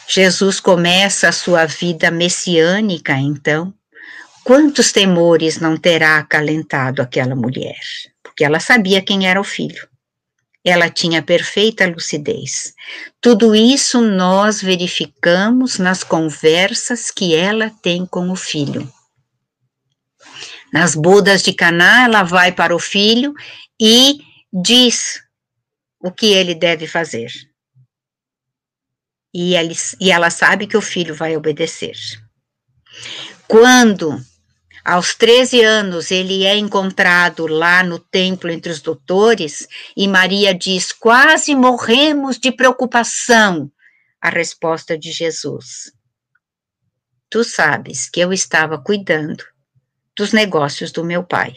[0.09, 3.73] Jesus começa a sua vida messiânica, então,
[4.45, 7.81] quantos temores não terá acalentado aquela mulher?
[8.23, 9.89] Porque ela sabia quem era o filho.
[10.65, 12.75] Ela tinha perfeita lucidez.
[13.21, 18.87] Tudo isso nós verificamos nas conversas que ela tem com o filho.
[20.73, 23.35] Nas bodas de Caná, ela vai para o filho
[23.79, 24.21] e
[24.51, 25.21] diz
[26.01, 27.31] o que ele deve fazer.
[29.35, 31.97] E, ele, e ela sabe que o filho vai obedecer.
[33.47, 34.19] Quando
[34.85, 40.91] aos 13 anos, ele é encontrado lá no templo entre os doutores e Maria diz:
[40.91, 43.71] Quase morremos de preocupação.
[44.21, 45.93] A resposta de Jesus:
[47.31, 49.52] Tu sabes que eu estava cuidando
[50.17, 51.55] dos negócios do meu pai.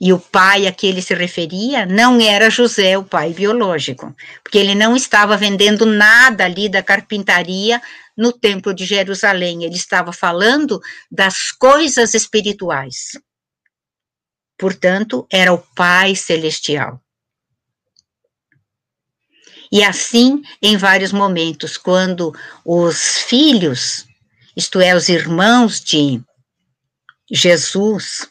[0.00, 4.58] E o pai a que ele se referia não era José, o pai biológico, porque
[4.58, 7.80] ele não estava vendendo nada ali da carpintaria
[8.16, 13.18] no Templo de Jerusalém, ele estava falando das coisas espirituais.
[14.56, 17.00] Portanto, era o Pai Celestial.
[19.70, 22.32] E assim, em vários momentos, quando
[22.64, 24.06] os filhos,
[24.56, 26.22] isto é, os irmãos de
[27.30, 28.30] Jesus,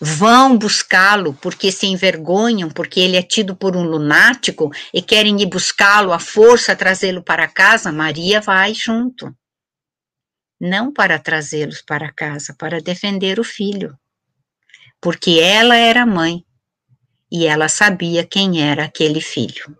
[0.00, 5.46] vão buscá-lo porque se envergonham, porque ele é tido por um lunático e querem ir
[5.46, 9.34] buscá-lo à força, trazê-lo para casa, Maria vai junto.
[10.60, 13.98] Não para trazê-los para casa, para defender o filho.
[15.00, 16.44] Porque ela era mãe
[17.30, 19.76] e ela sabia quem era aquele filho.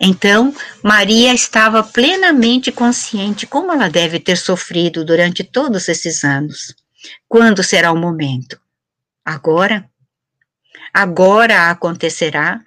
[0.00, 6.74] Então, Maria estava plenamente consciente como ela deve ter sofrido durante todos esses anos.
[7.28, 8.60] Quando será o momento?
[9.24, 9.88] Agora?
[10.92, 12.60] Agora acontecerá?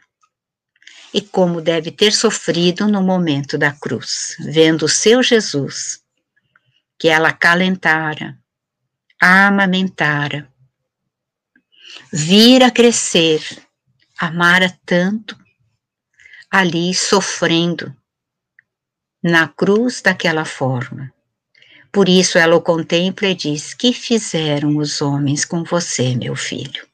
[1.14, 6.02] E como deve ter sofrido no momento da cruz, vendo o seu Jesus,
[7.00, 8.38] que ela acalentara,
[9.22, 10.50] amamentara,
[12.12, 13.42] vira crescer,
[14.20, 15.38] amara tanto,
[16.58, 17.94] ali sofrendo,
[19.22, 21.14] na cruz daquela forma.
[21.92, 26.88] Por isso ela o contempla e diz: Que fizeram os homens com você, meu filho?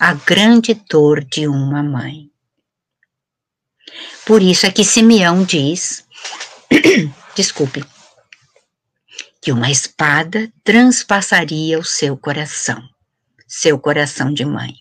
[0.00, 2.28] A grande dor de uma mãe.
[4.26, 6.04] Por isso é que Simeão diz:
[7.36, 7.84] Desculpe,
[9.40, 12.82] que uma espada transpassaria o seu coração,
[13.46, 14.74] seu coração de mãe.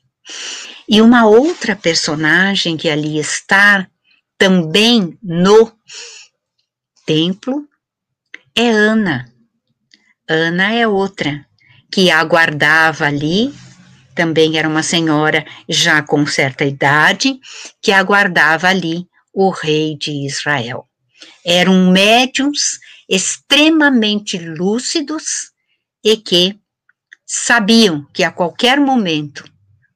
[0.92, 3.88] E uma outra personagem que ali está
[4.40, 5.72] também no
[7.06, 7.68] templo
[8.58, 9.32] é Ana.
[10.28, 11.46] Ana é outra,
[11.92, 13.54] que aguardava ali,
[14.16, 17.40] também era uma senhora já com certa idade,
[17.84, 20.90] que aguardava ali o rei de Israel.
[21.46, 25.52] Eram médiums extremamente lúcidos
[26.04, 26.60] e que
[27.28, 29.44] sabiam que a qualquer momento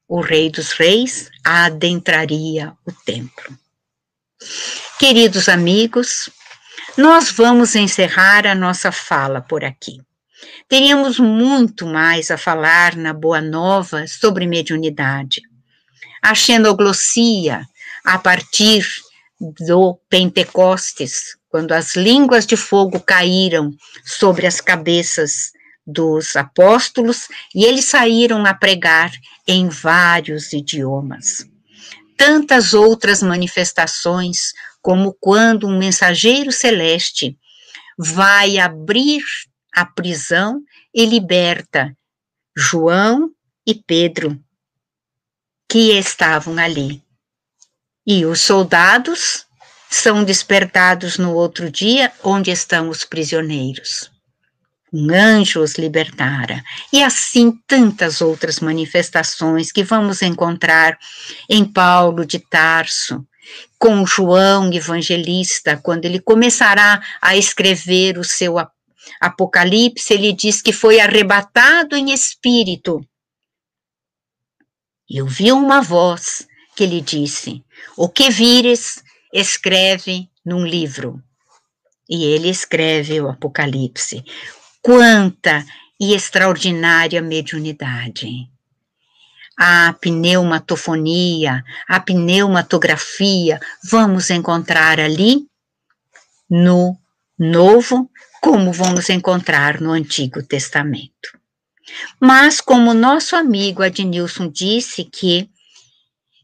[0.08, 3.58] o Rei dos Reis adentraria o templo.
[5.00, 6.30] Queridos amigos,
[6.98, 10.02] nós vamos encerrar a nossa fala por aqui.
[10.68, 15.42] Teríamos muito mais a falar na Boa Nova sobre mediunidade.
[16.22, 17.66] A xenoglossia,
[18.04, 18.86] a partir
[19.40, 23.74] do Pentecostes, quando as línguas de fogo caíram
[24.04, 25.53] sobre as cabeças
[25.86, 29.12] dos apóstolos e eles saíram a pregar
[29.48, 31.48] em vários idiomas.
[32.18, 37.38] Tantas outras manifestações como quando um mensageiro celeste
[37.98, 39.24] vai abrir
[39.74, 40.62] a prisão
[40.94, 41.96] e liberta
[42.56, 43.32] João
[43.66, 44.40] e Pedro,
[45.68, 47.02] que estavam ali.
[48.06, 49.48] E os soldados
[49.90, 54.13] são despertados no outro dia, onde estão os prisioneiros.
[54.94, 56.64] Um anjo os libertara.
[56.92, 61.00] E assim tantas outras manifestações que vamos encontrar
[61.50, 63.26] em Paulo de Tarso,
[63.80, 68.56] com João Evangelista, quando ele começará a escrever o seu
[69.20, 73.06] Apocalipse, ele diz que foi arrebatado em espírito.
[75.10, 77.64] E ouviu uma voz que lhe disse:
[77.98, 79.04] O que vires,
[79.34, 81.22] escreve num livro.
[82.10, 84.24] E ele escreve o Apocalipse.
[84.86, 85.66] Quanta
[85.98, 88.50] e extraordinária mediunidade!
[89.58, 95.48] A pneumatofonia, a pneumatografia, vamos encontrar ali
[96.50, 97.00] no
[97.40, 98.12] Novo,
[98.42, 101.30] como vamos encontrar no Antigo Testamento.
[102.20, 105.50] Mas, como nosso amigo Adnilson disse que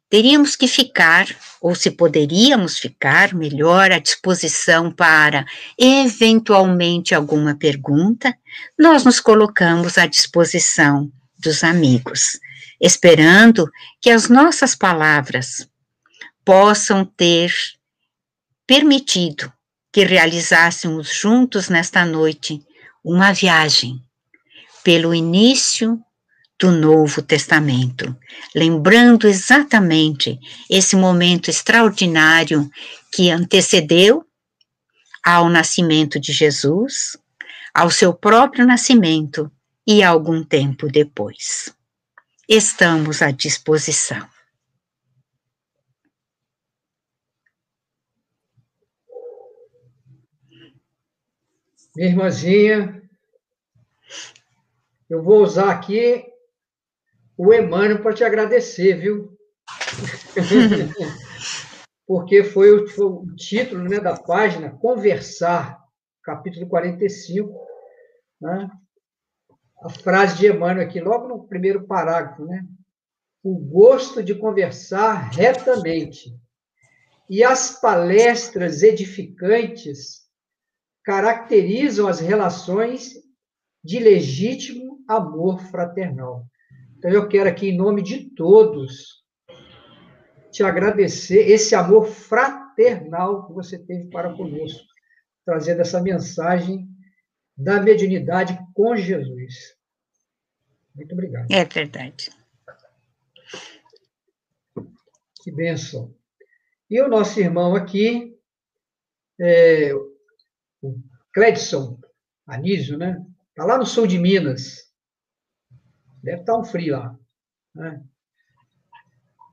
[0.09, 1.27] teríamos que ficar,
[1.61, 5.45] ou se poderíamos ficar melhor, à disposição para
[5.77, 8.35] eventualmente alguma pergunta,
[8.77, 12.39] nós nos colocamos à disposição dos amigos,
[12.81, 13.69] esperando
[14.01, 15.69] que as nossas palavras
[16.43, 17.53] possam ter
[18.65, 19.51] permitido
[19.91, 22.61] que realizássemos juntos nesta noite
[23.03, 24.01] uma viagem
[24.83, 25.99] pelo início
[26.59, 28.13] do Novo Testamento,
[28.53, 30.37] lembrando exatamente
[30.69, 32.69] esse momento extraordinário
[33.13, 34.25] que antecedeu
[35.23, 37.17] ao nascimento de Jesus,
[37.73, 39.49] ao seu próprio nascimento
[39.87, 41.73] e algum tempo depois.
[42.47, 44.27] Estamos à disposição.
[51.95, 53.01] Minha irmãzinha,
[55.09, 56.29] eu vou usar aqui
[57.39, 59.31] o Emmanuel para te agradecer, viu?
[62.05, 65.81] Porque foi o, foi o, título né, da página Conversar,
[66.21, 67.49] capítulo 45,
[68.41, 68.69] né?
[69.81, 72.65] a frase de Emmanuel aqui, logo no primeiro parágrafo, né?
[73.41, 76.37] O gosto de conversar retamente.
[77.29, 80.27] E as palestras edificantes
[81.05, 83.13] caracterizam as relações
[83.81, 86.45] de legítimo amor fraternal.
[86.99, 89.23] Então, eu quero aqui, em nome de todos,
[90.51, 94.85] te agradecer esse amor fraternal que você teve para conosco,
[95.45, 96.89] trazendo essa mensagem
[97.55, 99.77] da mediunidade com Jesus.
[100.93, 101.49] Muito obrigado.
[101.49, 102.31] É verdade.
[105.41, 106.13] Que bênção.
[106.89, 108.37] E o nosso irmão aqui,
[109.39, 109.93] é,
[110.81, 111.01] o
[111.33, 111.97] Cledson
[112.45, 113.25] Anísio, né?
[113.51, 114.88] Está lá no sul de Minas.
[116.23, 117.15] Deve estar um frio lá.
[117.75, 118.01] Né?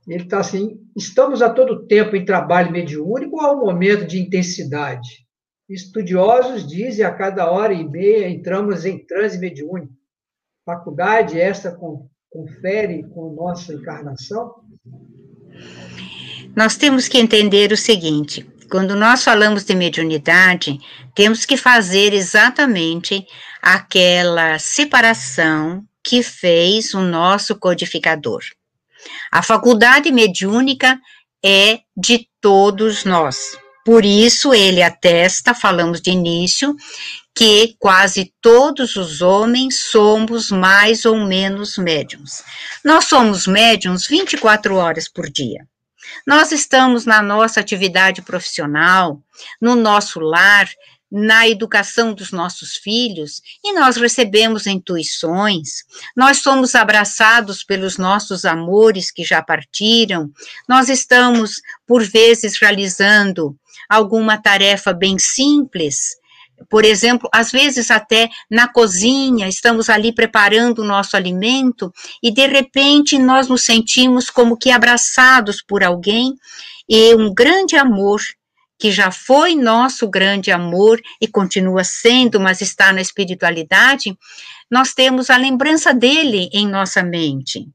[0.07, 4.19] Ele está assim: estamos a todo tempo em trabalho mediúnico ou há um momento de
[4.19, 5.25] intensidade?
[5.69, 9.93] Estudiosos dizem a cada hora e meia entramos em transe mediúnico.
[10.65, 11.77] Faculdade esta
[12.29, 14.55] confere com nossa encarnação?
[16.55, 20.79] Nós temos que entender o seguinte: quando nós falamos de mediunidade,
[21.13, 23.25] temos que fazer exatamente
[23.61, 28.41] aquela separação que fez o nosso codificador.
[29.29, 30.97] A faculdade mediúnica
[31.43, 33.57] é de todos nós.
[33.85, 36.73] Por isso, ele atesta, falamos de início,
[37.35, 42.41] que quase todos os homens somos mais ou menos médiums.
[42.85, 45.67] Nós somos médiums 24 horas por dia.
[46.25, 49.21] Nós estamos na nossa atividade profissional,
[49.61, 50.69] no nosso lar,
[51.11, 55.83] na educação dos nossos filhos e nós recebemos intuições,
[56.15, 60.29] nós somos abraçados pelos nossos amores que já partiram,
[60.67, 63.55] nós estamos, por vezes, realizando
[63.89, 66.17] alguma tarefa bem simples.
[66.69, 72.47] Por exemplo, às vezes até na cozinha, estamos ali preparando o nosso alimento e de
[72.47, 76.33] repente nós nos sentimos como que abraçados por alguém
[76.89, 78.21] e um grande amor
[78.77, 84.17] que já foi nosso grande amor e continua sendo, mas está na espiritualidade,
[84.69, 87.67] nós temos a lembrança dele em nossa mente.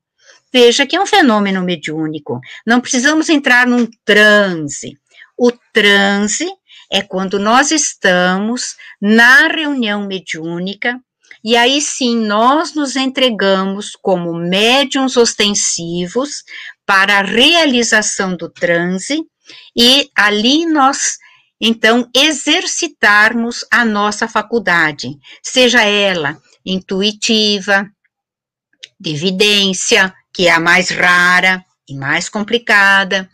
[0.52, 2.38] Veja que é um fenômeno mediúnico.
[2.66, 4.98] Não precisamos entrar num transe.
[5.36, 6.46] O transe
[6.92, 11.00] é quando nós estamos na reunião mediúnica
[11.42, 16.44] e aí sim nós nos entregamos como médiums ostensivos
[16.86, 19.26] para a realização do transe
[19.77, 21.19] e ali nós
[21.60, 27.89] então exercitarmos a nossa faculdade, seja ela intuitiva,
[28.98, 33.28] de evidência, que é a mais rara e mais complicada,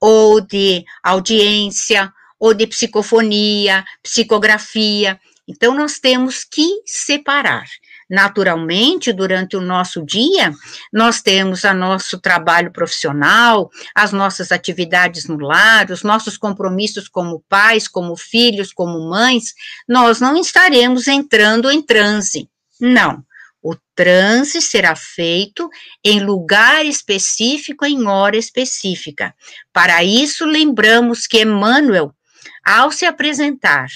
[0.00, 5.20] ou de audiência, ou de psicofonia, psicografia.
[5.46, 7.66] Então, nós temos que separar.
[8.12, 10.52] Naturalmente, durante o nosso dia,
[10.92, 17.42] nós temos o nosso trabalho profissional, as nossas atividades no lar, os nossos compromissos como
[17.48, 19.54] pais, como filhos, como mães,
[19.88, 22.50] nós não estaremos entrando em transe.
[22.78, 23.24] Não.
[23.62, 25.70] O transe será feito
[26.04, 29.34] em lugar específico, em hora específica.
[29.72, 32.14] Para isso, lembramos que Emmanuel,
[32.62, 33.86] ao se apresentar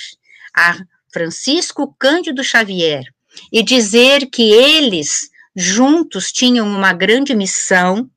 [0.57, 0.79] a
[1.13, 3.15] Francisco Cândido Xavier
[3.53, 8.09] e dizer que eles juntos tinham uma grande missão,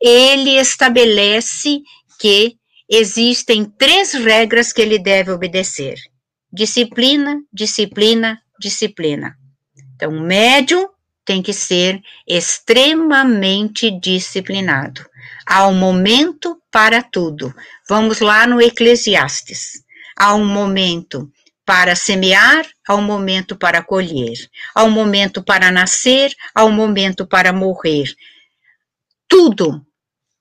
[0.00, 1.82] ele estabelece
[2.20, 2.56] que
[2.88, 5.98] existem três regras que ele deve obedecer:
[6.52, 9.36] disciplina, disciplina, disciplina.
[9.94, 10.88] Então, o médium
[11.24, 15.04] tem que ser extremamente disciplinado.
[15.46, 17.54] Há um momento para tudo.
[17.88, 19.82] Vamos lá no Eclesiastes.
[20.16, 21.30] Há um momento
[21.64, 24.36] para semear, há um momento para colher,
[24.74, 28.14] há um momento para nascer, há um momento para morrer.
[29.28, 29.84] Tudo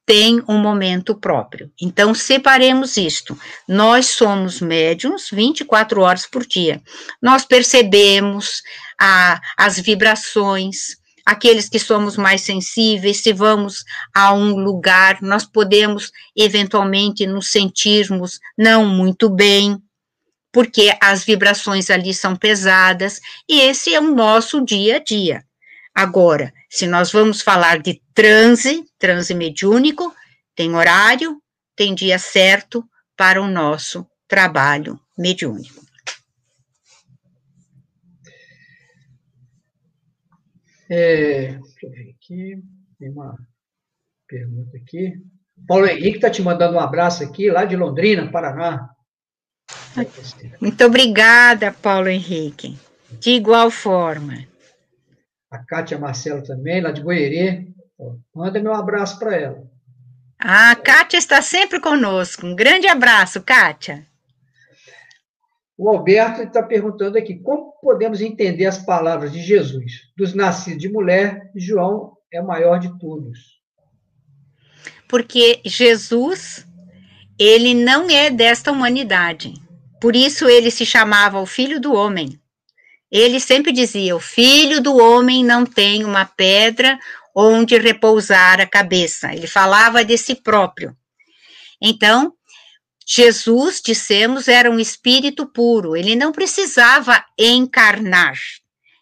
[0.05, 1.71] tem um momento próprio.
[1.81, 3.39] Então, separemos isto.
[3.67, 6.81] Nós somos médiums 24 horas por dia.
[7.21, 8.61] Nós percebemos
[8.99, 16.11] a, as vibrações, aqueles que somos mais sensíveis, se vamos a um lugar, nós podemos
[16.35, 19.81] eventualmente nos sentirmos não muito bem,
[20.53, 23.19] porque as vibrações ali são pesadas,
[23.49, 25.43] e esse é o nosso dia a dia.
[25.93, 30.15] Agora, se nós vamos falar de transe, transe mediúnico,
[30.55, 31.41] tem horário,
[31.75, 35.84] tem dia certo para o nosso trabalho mediúnico.
[40.89, 42.63] É, deixa eu ver aqui,
[42.99, 43.35] tem uma
[44.27, 45.13] pergunta aqui.
[45.67, 48.89] Paulo Henrique está te mandando um abraço aqui, lá de Londrina, Paraná.
[50.59, 52.77] Muito obrigada, Paulo Henrique.
[53.19, 54.45] De igual forma.
[55.51, 57.67] A Kátia Marcelo também, lá de Goierê.
[58.33, 59.63] Manda meu abraço para ela.
[60.39, 62.45] A Kátia está sempre conosco.
[62.45, 64.05] Um grande abraço, Kátia.
[65.77, 70.11] O Alberto está perguntando aqui: como podemos entender as palavras de Jesus?
[70.17, 73.61] Dos nascidos de mulher, João é o maior de todos.
[75.07, 76.67] Porque Jesus,
[77.44, 79.53] ele não é desta humanidade.
[79.99, 82.40] Por isso ele se chamava o Filho do Homem.
[83.11, 86.98] Ele sempre dizia: o Filho do Homem não tem uma pedra
[87.36, 89.34] onde repousar a cabeça.
[89.34, 90.95] Ele falava de si próprio.
[91.82, 92.34] Então,
[93.06, 98.38] Jesus, dissemos, era um espírito puro, ele não precisava encarnar.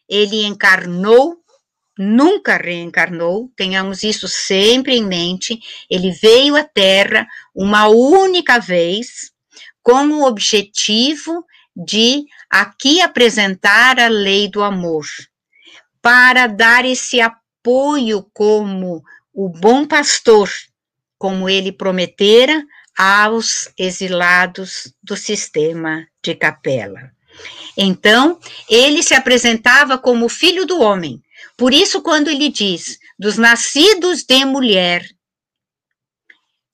[0.09, 1.40] Ele encarnou,
[2.01, 5.59] nunca reencarnou, tenhamos isso sempre em mente.
[5.89, 9.31] Ele veio à Terra uma única vez,
[9.83, 11.45] com o objetivo
[11.75, 15.05] de aqui apresentar a lei do amor,
[16.01, 19.03] para dar esse apoio como
[19.33, 20.49] o bom pastor,
[21.17, 22.63] como ele prometera
[22.97, 27.11] aos exilados do sistema de capela.
[27.77, 31.21] Então, ele se apresentava como filho do homem.
[31.61, 35.07] Por isso, quando ele diz dos nascidos de mulher,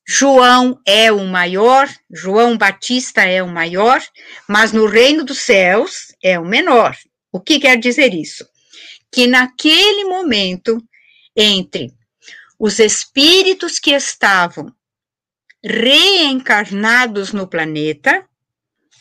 [0.07, 4.01] João é o maior, João Batista é o maior,
[4.47, 6.95] mas no reino dos céus é o menor.
[7.33, 8.47] O que quer dizer isso?
[9.11, 10.81] Que naquele momento,
[11.35, 11.91] entre
[12.57, 14.73] os espíritos que estavam
[15.61, 18.25] reencarnados no planeta,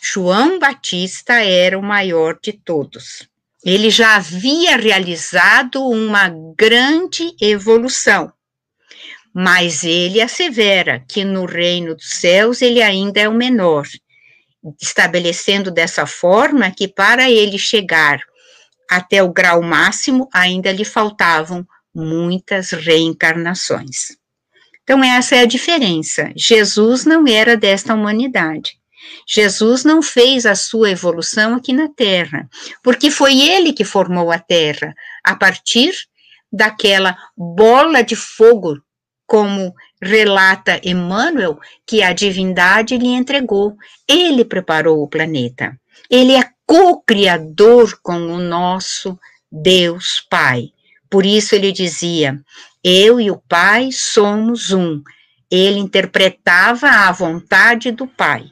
[0.02, 3.28] João Batista era o maior de todos.
[3.66, 8.32] Ele já havia realizado uma grande evolução,
[9.34, 13.84] mas ele assevera que no reino dos céus ele ainda é o menor,
[14.80, 18.20] estabelecendo dessa forma que para ele chegar
[18.88, 24.16] até o grau máximo ainda lhe faltavam muitas reencarnações.
[24.84, 26.30] Então, essa é a diferença.
[26.36, 28.78] Jesus não era desta humanidade.
[29.26, 32.48] Jesus não fez a sua evolução aqui na Terra,
[32.82, 35.94] porque foi ele que formou a Terra a partir
[36.52, 38.80] daquela bola de fogo,
[39.26, 43.76] como relata Emmanuel, que a divindade lhe entregou.
[44.08, 45.78] Ele preparou o planeta.
[46.08, 49.18] Ele é co-criador com o nosso
[49.50, 50.70] Deus Pai.
[51.10, 52.40] Por isso ele dizia:
[52.82, 55.02] eu e o Pai somos um.
[55.50, 58.50] Ele interpretava a vontade do Pai.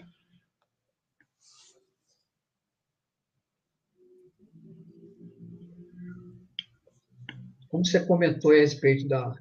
[7.75, 9.35] Como você comentou a respeito da,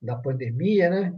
[0.00, 1.12] da pandemia, né?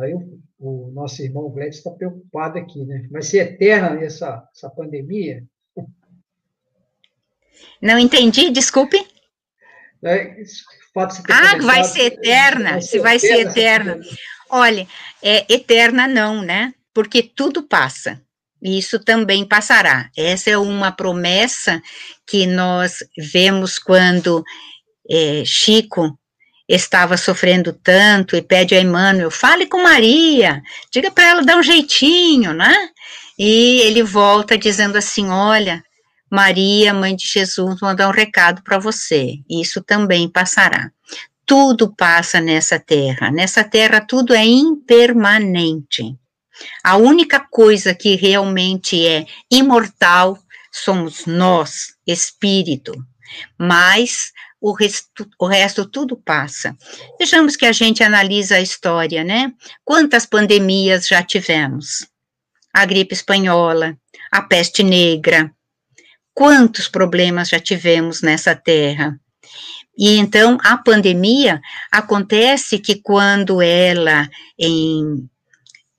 [0.00, 3.06] Aí o, o nosso irmão Gladys está preocupado aqui, né?
[3.08, 5.44] Vai ser eterna essa, essa pandemia?
[7.80, 8.96] Não entendi, desculpe.
[10.04, 10.42] É,
[10.96, 14.00] ah, vai ser eterna, se vai ser eterna.
[14.50, 14.88] Olha,
[15.22, 16.74] é eterna não, né?
[16.92, 18.20] Porque tudo passa.
[18.60, 20.10] E isso também passará.
[20.16, 21.80] Essa é uma promessa
[22.26, 24.42] que nós vemos quando
[25.08, 26.18] é, Chico
[26.68, 31.62] estava sofrendo tanto e pede a Emmanuel, fale com Maria, diga para ela dar um
[31.62, 32.88] jeitinho, né?
[33.38, 35.82] E ele volta dizendo assim: Olha,
[36.30, 39.38] Maria, mãe de Jesus, mandar um recado para você.
[39.50, 40.90] Isso também passará.
[41.44, 43.30] Tudo passa nessa terra.
[43.30, 46.16] Nessa terra tudo é impermanente.
[46.82, 50.38] A única coisa que realmente é imortal
[50.70, 52.94] somos nós, espírito.
[53.58, 54.32] Mas
[54.62, 56.76] o resto, o resto tudo passa.
[57.18, 59.52] Vejamos que a gente analisa a história, né?
[59.84, 62.06] Quantas pandemias já tivemos?
[62.72, 63.98] A gripe espanhola,
[64.30, 65.52] a peste negra.
[66.32, 69.18] Quantos problemas já tivemos nessa terra?
[69.98, 71.60] E então a pandemia
[71.90, 75.28] acontece que quando ela em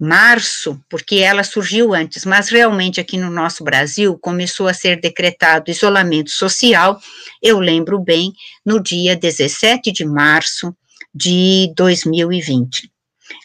[0.03, 5.71] março, porque ela surgiu antes, mas realmente aqui no nosso Brasil começou a ser decretado
[5.71, 6.99] isolamento social,
[7.41, 8.34] eu lembro bem,
[8.65, 10.75] no dia 17 de março
[11.13, 12.91] de 2020.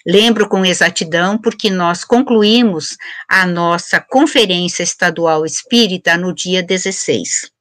[0.07, 2.97] Lembro com exatidão porque nós concluímos
[3.29, 7.58] a nossa Conferência Estadual Espírita no dia 16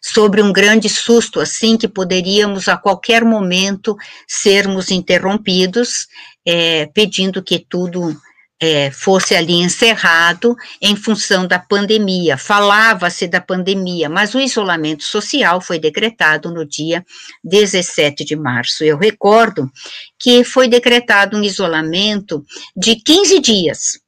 [0.00, 3.96] sobre um grande susto, assim, que poderíamos a qualquer momento
[4.26, 6.06] sermos interrompidos,
[6.46, 8.16] é, pedindo que tudo
[8.60, 12.36] é, fosse ali encerrado em função da pandemia.
[12.36, 17.04] Falava-se da pandemia, mas o isolamento social foi decretado no dia
[17.42, 18.84] 17 de março.
[18.84, 19.70] Eu recordo
[20.18, 22.44] que foi decretado um isolamento
[22.76, 24.00] de 15 dias.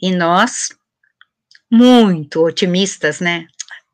[0.00, 0.68] E nós,
[1.70, 3.46] muito otimistas, né?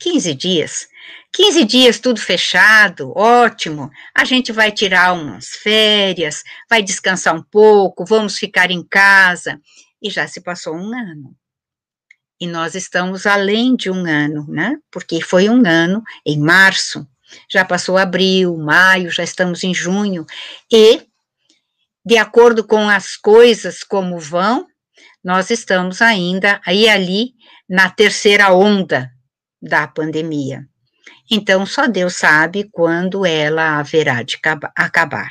[0.02, 0.88] 15 dias.
[1.32, 3.88] 15 dias tudo fechado, ótimo.
[4.12, 9.60] A gente vai tirar umas férias, vai descansar um pouco, vamos ficar em casa.
[10.02, 11.36] E já se passou um ano.
[12.40, 14.76] E nós estamos além de um ano, né?
[14.90, 17.06] Porque foi um ano em março,
[17.48, 20.26] já passou abril, maio, já estamos em junho.
[20.70, 21.00] E,
[22.04, 24.66] de acordo com as coisas como vão,
[25.22, 27.34] nós estamos ainda aí ali
[27.68, 29.11] na terceira onda
[29.62, 30.66] da pandemia.
[31.30, 34.38] Então, só Deus sabe quando ela haverá de
[34.76, 35.30] acabar.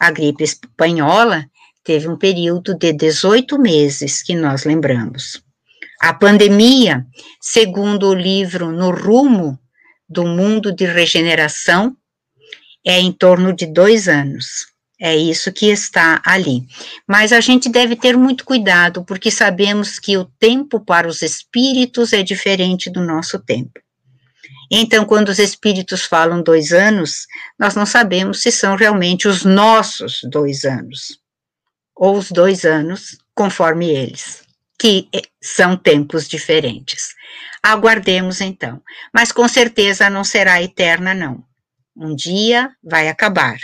[0.00, 1.44] A gripe espanhola
[1.84, 5.42] teve um período de 18 meses, que nós lembramos.
[6.00, 7.06] A pandemia,
[7.40, 9.58] segundo o livro No Rumo
[10.08, 11.96] do Mundo de Regeneração,
[12.84, 14.66] é em torno de dois anos.
[14.98, 16.66] É isso que está ali.
[17.06, 22.12] Mas a gente deve ter muito cuidado, porque sabemos que o tempo para os espíritos
[22.12, 23.78] é diferente do nosso tempo.
[24.70, 27.26] Então, quando os espíritos falam dois anos,
[27.58, 31.20] nós não sabemos se são realmente os nossos dois anos,
[31.94, 34.42] ou os dois anos, conforme eles,
[34.78, 37.14] que eh, são tempos diferentes.
[37.62, 38.82] Aguardemos então,
[39.14, 41.44] mas com certeza não será eterna, não.
[41.96, 43.56] Um dia vai acabar,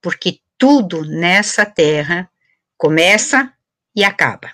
[0.00, 2.30] porque tudo nessa terra
[2.76, 3.50] começa
[3.96, 4.52] e acaba.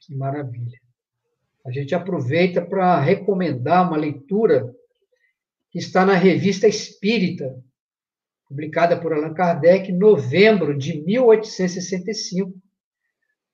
[0.00, 0.80] Que maravilha.
[1.64, 4.74] A gente aproveita para recomendar uma leitura
[5.70, 7.54] que está na Revista Espírita,
[8.48, 12.52] publicada por Allan Kardec em novembro de 1865,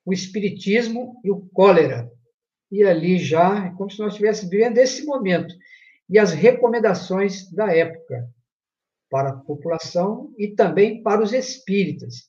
[0.06, 2.10] O Espiritismo e o Cólera.
[2.70, 5.54] E ali já, é como se nós estivéssemos vivendo esse momento
[6.08, 8.28] e as recomendações da época
[9.10, 12.28] para a população e também para os espíritas,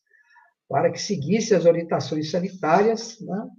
[0.68, 3.50] para que seguisse as orientações sanitárias, né?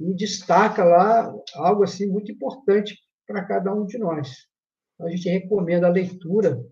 [0.00, 4.48] e destaca lá algo assim muito importante para cada um de nós.
[4.94, 6.62] Então, a gente recomenda a leitura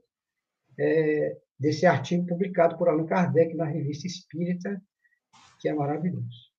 [0.79, 4.81] é, desse artigo publicado por Allan Kardec na Revista Espírita,
[5.61, 6.51] que é maravilhoso.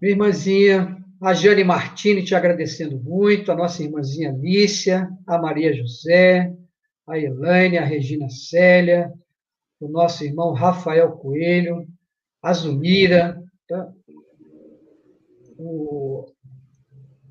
[0.00, 6.52] Minha irmãzinha, a Jane Martini te agradecendo muito, a nossa irmãzinha Alicia, a Maria José,
[7.06, 9.12] a Elaine, a Regina Célia,
[9.78, 11.86] o nosso irmão Rafael Coelho,
[12.42, 13.88] a Zumira, tá?
[15.56, 16.26] o,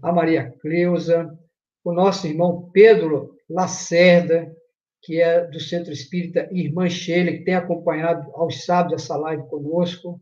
[0.01, 1.37] a Maria Cleusa,
[1.83, 4.55] o nosso irmão Pedro Lacerda,
[5.01, 10.21] que é do Centro Espírita Irmã Sheila, que tem acompanhado aos sábados essa live conosco,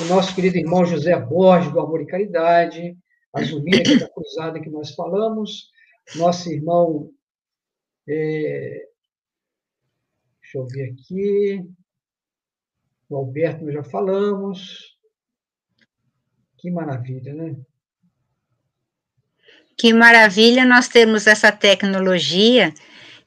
[0.00, 2.96] o nosso querido irmão José Borges, do Amor e Caridade,
[3.32, 5.70] a Zumira, que é da cruzada que nós falamos,
[6.16, 7.10] nosso irmão.
[8.08, 8.88] É,
[10.40, 11.62] deixa eu ver aqui.
[13.08, 14.96] O Alberto, nós já falamos.
[16.58, 17.56] Que maravilha, né?
[19.76, 22.72] Que maravilha nós termos essa tecnologia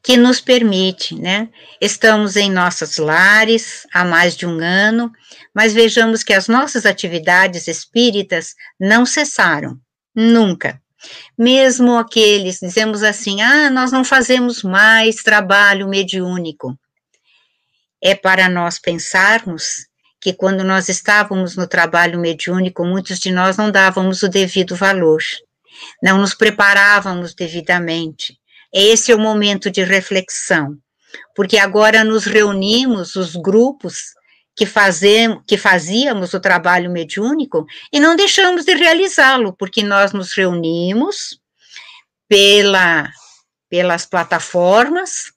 [0.05, 1.49] que nos permite, né?
[1.81, 5.11] Estamos em nossos lares há mais de um ano,
[5.51, 9.79] mas vejamos que as nossas atividades espíritas não cessaram,
[10.15, 10.79] nunca.
[11.35, 16.77] Mesmo aqueles, dizemos assim, ah, nós não fazemos mais trabalho mediúnico.
[17.99, 19.87] É para nós pensarmos
[20.21, 25.23] que quando nós estávamos no trabalho mediúnico, muitos de nós não dávamos o devido valor,
[26.01, 28.37] não nos preparávamos devidamente.
[28.77, 30.77] Esse é o momento de reflexão,
[31.33, 34.13] porque agora nos reunimos, os grupos
[34.53, 40.33] que, fazemos, que fazíamos o trabalho mediúnico, e não deixamos de realizá-lo, porque nós nos
[40.33, 41.39] reunimos
[42.27, 43.09] pela,
[43.69, 45.31] pelas plataformas,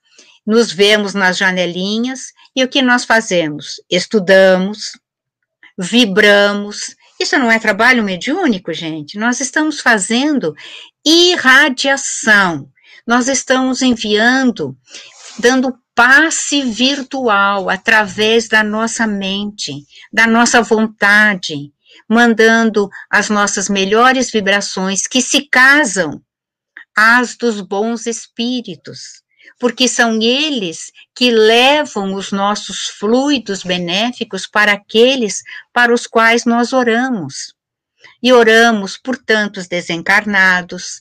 [0.45, 3.81] nos vemos nas janelinhas, e o que nós fazemos?
[3.89, 4.99] Estudamos,
[5.79, 6.97] vibramos.
[7.21, 9.17] Isso não é trabalho mediúnico, gente?
[9.17, 10.57] Nós estamos fazendo
[11.07, 12.69] irradiação.
[13.09, 14.77] Nós estamos enviando,
[15.39, 19.73] dando passe virtual através da nossa mente,
[20.13, 21.73] da nossa vontade,
[22.07, 26.21] mandando as nossas melhores vibrações que se casam
[26.95, 29.23] às dos bons espíritos
[29.59, 36.73] porque são eles que levam os nossos fluidos benéficos para aqueles para os quais nós
[36.73, 37.55] oramos.
[38.23, 41.01] E oramos por tantos desencarnados,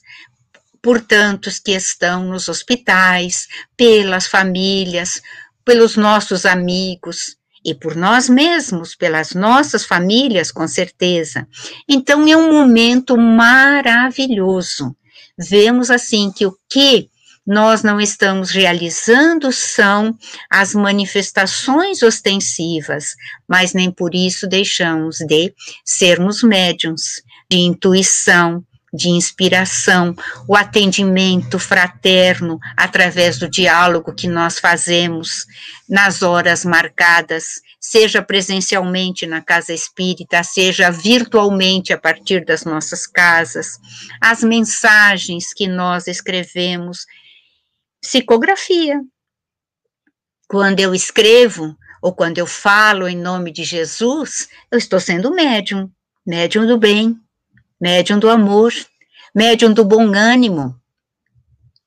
[0.82, 3.46] por tantos que estão nos hospitais,
[3.76, 5.20] pelas famílias,
[5.64, 11.46] pelos nossos amigos e por nós mesmos, pelas nossas famílias, com certeza.
[11.88, 14.96] Então é um momento maravilhoso.
[15.36, 17.10] Vemos assim que o que
[17.46, 20.14] nós não estamos realizando são
[20.50, 23.14] as manifestações ostensivas,
[23.48, 28.62] mas nem por isso deixamos de sermos médiums de intuição,
[28.92, 30.14] de inspiração,
[30.46, 35.46] o atendimento fraterno através do diálogo que nós fazemos
[35.88, 43.78] nas horas marcadas, seja presencialmente na casa espírita, seja virtualmente a partir das nossas casas,
[44.20, 47.06] as mensagens que nós escrevemos
[48.00, 49.00] psicografia.
[50.46, 55.90] Quando eu escrevo ou quando eu falo em nome de Jesus, eu estou sendo médium,
[56.26, 57.18] médium do bem,
[57.80, 58.72] médium do amor,
[59.34, 60.78] médium do bom ânimo.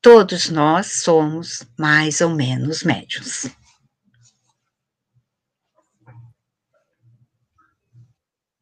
[0.02, 3.50] Todos nós somos mais ou menos médiums.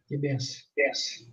[0.08, 0.62] Que benção.
[0.76, 1.28] benção.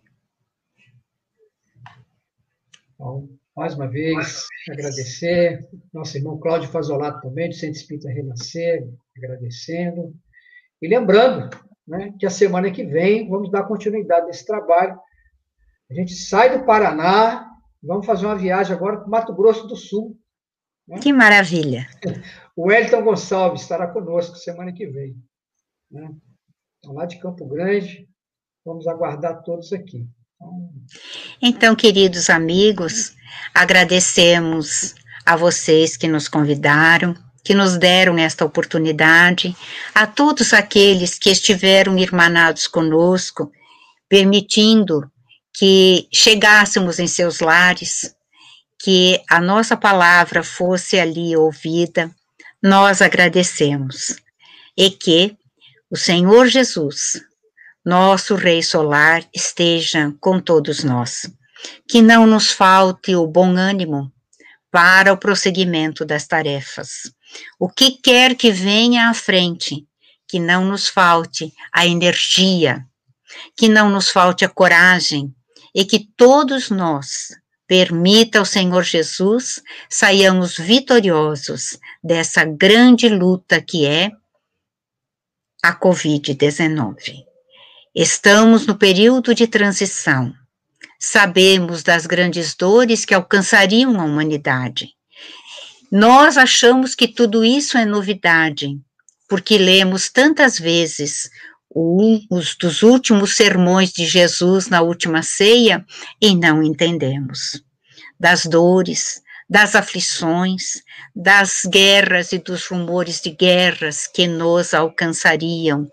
[2.99, 5.67] Bom, mais uma vez, agradecer.
[5.93, 8.87] Nosso irmão Cláudio Fazolato também, do Centro Espírita Renascer,
[9.17, 10.15] agradecendo.
[10.81, 11.49] E lembrando
[11.87, 14.99] né, que a semana que vem vamos dar continuidade nesse trabalho.
[15.91, 17.49] A gente sai do Paraná,
[17.83, 20.19] vamos fazer uma viagem agora para o Mato Grosso do Sul.
[20.87, 20.99] Né?
[20.99, 21.89] Que maravilha!
[22.57, 25.17] O Wellington Gonçalves estará conosco semana que vem.
[25.91, 26.11] Né?
[26.79, 28.09] Então, lá de Campo Grande,
[28.65, 30.09] vamos aguardar todos aqui.
[31.41, 33.15] Então, queridos amigos,
[33.55, 34.95] agradecemos
[35.25, 39.57] a vocês que nos convidaram, que nos deram esta oportunidade,
[39.95, 43.51] a todos aqueles que estiveram irmanados conosco,
[44.09, 45.11] permitindo
[45.59, 48.15] que chegássemos em seus lares,
[48.79, 52.15] que a nossa palavra fosse ali ouvida,
[52.63, 54.17] nós agradecemos.
[54.77, 55.35] E que
[55.91, 57.23] o Senhor Jesus
[57.87, 61.31] nosso Rei Solar esteja com todos nós.
[61.89, 64.13] Que não nos falte o bom ânimo
[64.73, 67.13] para o prosseguimento das tarefas.
[67.61, 69.87] O que quer que venha à frente,
[70.29, 72.85] que não nos falte a energia,
[73.57, 75.33] que não nos falte a coragem
[75.77, 77.37] e que todos nós,
[77.67, 84.11] permita ao Senhor Jesus, saiamos vitoriosos dessa grande luta que é
[85.63, 87.27] a Covid-19.
[87.95, 90.33] Estamos no período de transição.
[90.99, 94.95] Sabemos das grandes dores que alcançariam a humanidade.
[95.93, 98.81] Nós achamos que tudo isso é novidade,
[99.29, 101.29] porque lemos tantas vezes
[101.79, 105.85] os dos últimos sermões de Jesus na última ceia
[106.19, 107.63] e não entendemos.
[108.19, 110.83] Das dores, das aflições,
[111.15, 115.87] das guerras e dos rumores de guerras que nos alcançariam.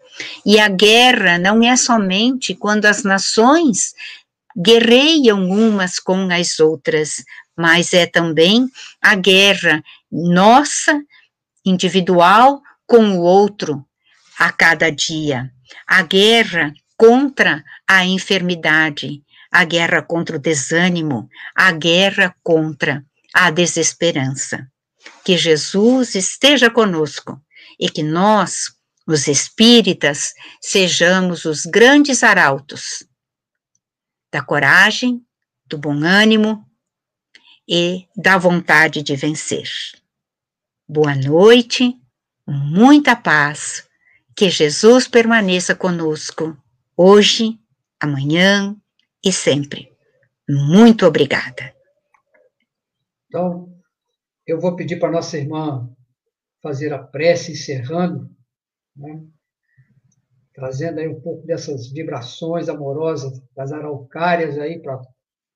[0.45, 3.93] E a guerra não é somente quando as nações
[4.57, 7.23] guerreiam umas com as outras,
[7.57, 8.69] mas é também
[9.01, 11.01] a guerra nossa,
[11.65, 13.85] individual, com o outro,
[14.39, 15.51] a cada dia.
[15.87, 24.67] A guerra contra a enfermidade, a guerra contra o desânimo, a guerra contra a desesperança.
[25.23, 27.41] Que Jesus esteja conosco
[27.79, 28.73] e que nós,
[29.05, 33.05] os espíritas, sejamos os grandes arautos
[34.31, 35.21] da coragem,
[35.65, 36.65] do bom ânimo
[37.67, 39.69] e da vontade de vencer.
[40.87, 41.95] Boa noite,
[42.47, 43.87] muita paz,
[44.35, 46.57] que Jesus permaneça conosco
[46.97, 47.59] hoje,
[47.99, 48.75] amanhã
[49.23, 49.91] e sempre.
[50.49, 51.73] Muito obrigada.
[53.27, 53.73] Então,
[54.45, 55.89] eu vou pedir para nossa irmã
[56.61, 58.29] fazer a prece encerrando,
[58.95, 59.23] né?
[60.53, 65.01] trazendo aí um pouco dessas vibrações amorosas das araucárias aí para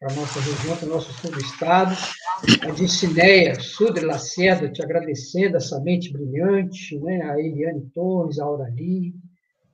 [0.02, 1.95] a nossa região, para o nosso sul do estado.
[2.61, 7.22] A Dicineia Sudre Lacerda te agradecendo essa mente brilhante, né?
[7.24, 9.15] a Eliane Torres, a Aurali.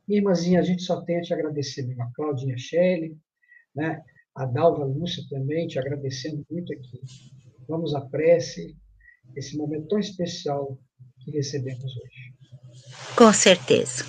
[0.07, 2.03] Irmãzinha, a gente só tem a te agradecer mesmo.
[2.03, 3.17] A Claudinha Shelley,
[3.75, 4.01] né?
[4.35, 7.01] a Dalva Lúcia também, te agradecendo muito aqui.
[7.67, 8.75] Vamos à prece,
[9.35, 10.77] esse momento tão especial
[11.19, 12.33] que recebemos hoje.
[13.15, 14.05] Com certeza.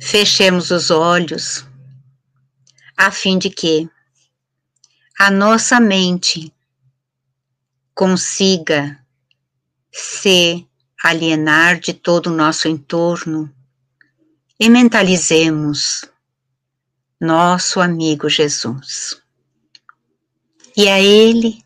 [0.00, 1.66] Fechemos os olhos,
[2.96, 3.88] a fim de que
[5.20, 6.54] a nossa mente
[7.92, 9.04] consiga
[9.90, 10.64] se
[11.02, 13.52] alienar de todo o nosso entorno
[14.60, 16.04] e mentalizemos
[17.20, 19.20] nosso amigo Jesus.
[20.76, 21.64] E a Ele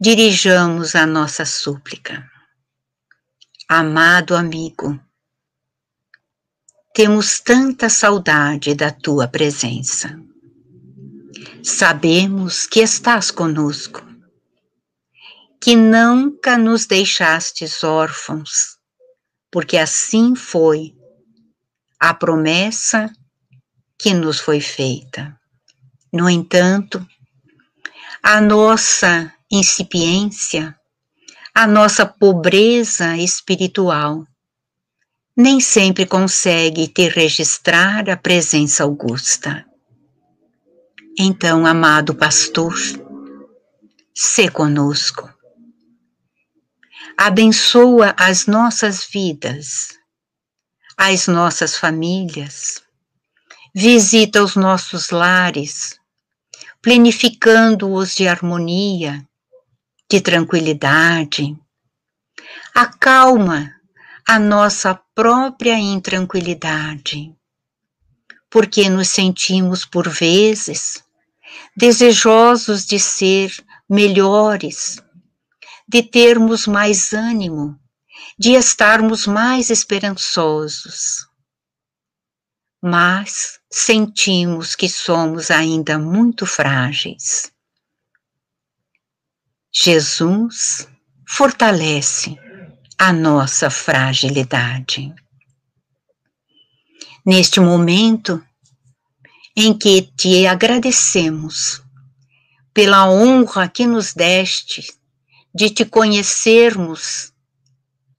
[0.00, 2.30] dirijamos a nossa súplica.
[3.68, 4.96] Amado amigo,
[6.94, 10.25] temos tanta saudade da tua presença.
[11.68, 14.00] Sabemos que estás conosco,
[15.60, 18.78] que nunca nos deixastes órfãos,
[19.50, 20.94] porque assim foi
[21.98, 23.12] a promessa
[23.98, 25.36] que nos foi feita.
[26.12, 27.04] No entanto,
[28.22, 30.78] a nossa incipiência,
[31.52, 34.24] a nossa pobreza espiritual,
[35.36, 39.65] nem sempre consegue te registrar a presença augusta.
[41.18, 42.74] Então, amado pastor,
[44.14, 45.32] se conosco.
[47.16, 49.98] Abençoa as nossas vidas,
[50.94, 52.82] as nossas famílias,
[53.74, 55.98] visita os nossos lares,
[56.82, 59.26] plenificando-os de harmonia,
[60.10, 61.58] de tranquilidade.
[62.74, 63.72] Acalma
[64.28, 67.34] a nossa própria intranquilidade,
[68.50, 71.05] porque nos sentimos, por vezes,
[71.76, 73.52] desejosos de ser
[73.88, 75.02] melhores,
[75.88, 77.78] de termos mais ânimo,
[78.38, 81.26] de estarmos mais esperançosos.
[82.82, 87.52] Mas sentimos que somos ainda muito frágeis.
[89.72, 90.88] Jesus
[91.28, 92.38] fortalece
[92.98, 95.14] a nossa fragilidade.
[97.24, 98.42] Neste momento
[99.56, 101.82] em que te agradecemos
[102.74, 104.86] pela honra que nos deste
[105.54, 107.32] de te conhecermos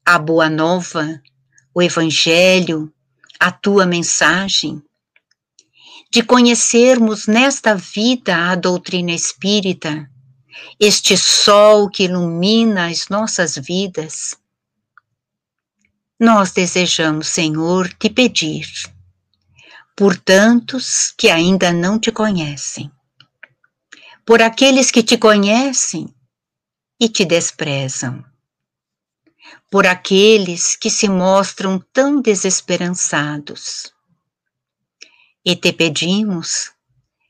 [0.03, 1.21] a boa nova,
[1.75, 2.91] o evangelho,
[3.39, 4.81] a tua mensagem,
[6.09, 10.09] de conhecermos nesta vida a doutrina espírita,
[10.79, 14.35] este sol que ilumina as nossas vidas,
[16.19, 18.67] nós desejamos, Senhor, te pedir
[19.97, 22.91] por tantos que ainda não te conhecem,
[24.23, 26.13] por aqueles que te conhecem
[26.99, 28.23] e te desprezam,
[29.71, 33.91] por aqueles que se mostram tão desesperançados.
[35.43, 36.71] E te pedimos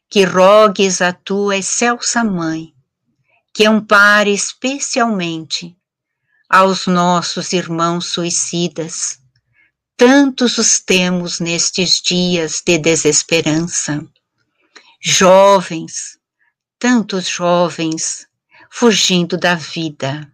[0.10, 2.74] que rogues a tua excelsa mãe,
[3.54, 5.74] que ampare especialmente
[6.50, 9.22] aos nossos irmãos suicidas.
[9.98, 14.06] Tantos os temos nestes dias de desesperança.
[15.02, 16.18] Jovens,
[16.80, 18.28] tantos jovens
[18.70, 20.32] fugindo da vida.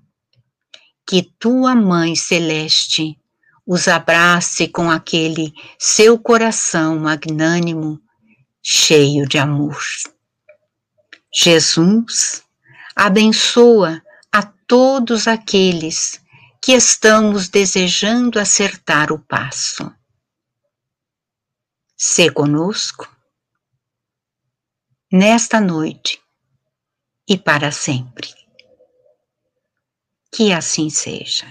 [1.07, 3.18] Que tua Mãe Celeste
[3.65, 8.02] os abrace com aquele seu coração magnânimo,
[8.61, 9.81] cheio de amor.
[11.34, 12.44] Jesus
[12.95, 14.03] abençoa
[14.68, 16.19] todos aqueles
[16.64, 19.94] que estamos desejando acertar o passo.
[21.98, 23.06] Se conosco,
[25.11, 26.23] nesta noite
[27.27, 28.30] e para sempre.
[30.34, 31.45] Que assim seja.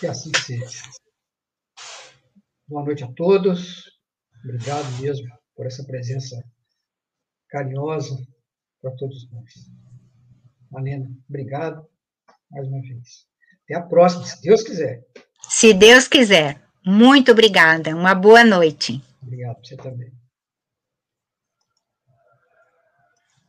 [0.00, 0.82] Que assim seja.
[2.66, 3.92] Boa noite a todos.
[4.42, 6.42] Obrigado mesmo por essa presença
[7.50, 8.16] carinhosa
[8.80, 9.81] para todos nós.
[10.72, 11.86] Malena, obrigado
[12.50, 13.26] mais uma vez.
[13.64, 15.04] Até a próxima, se Deus quiser.
[15.48, 16.62] Se Deus quiser.
[16.84, 17.94] Muito obrigada.
[17.94, 19.00] Uma boa noite.
[19.22, 20.10] Obrigado, você também.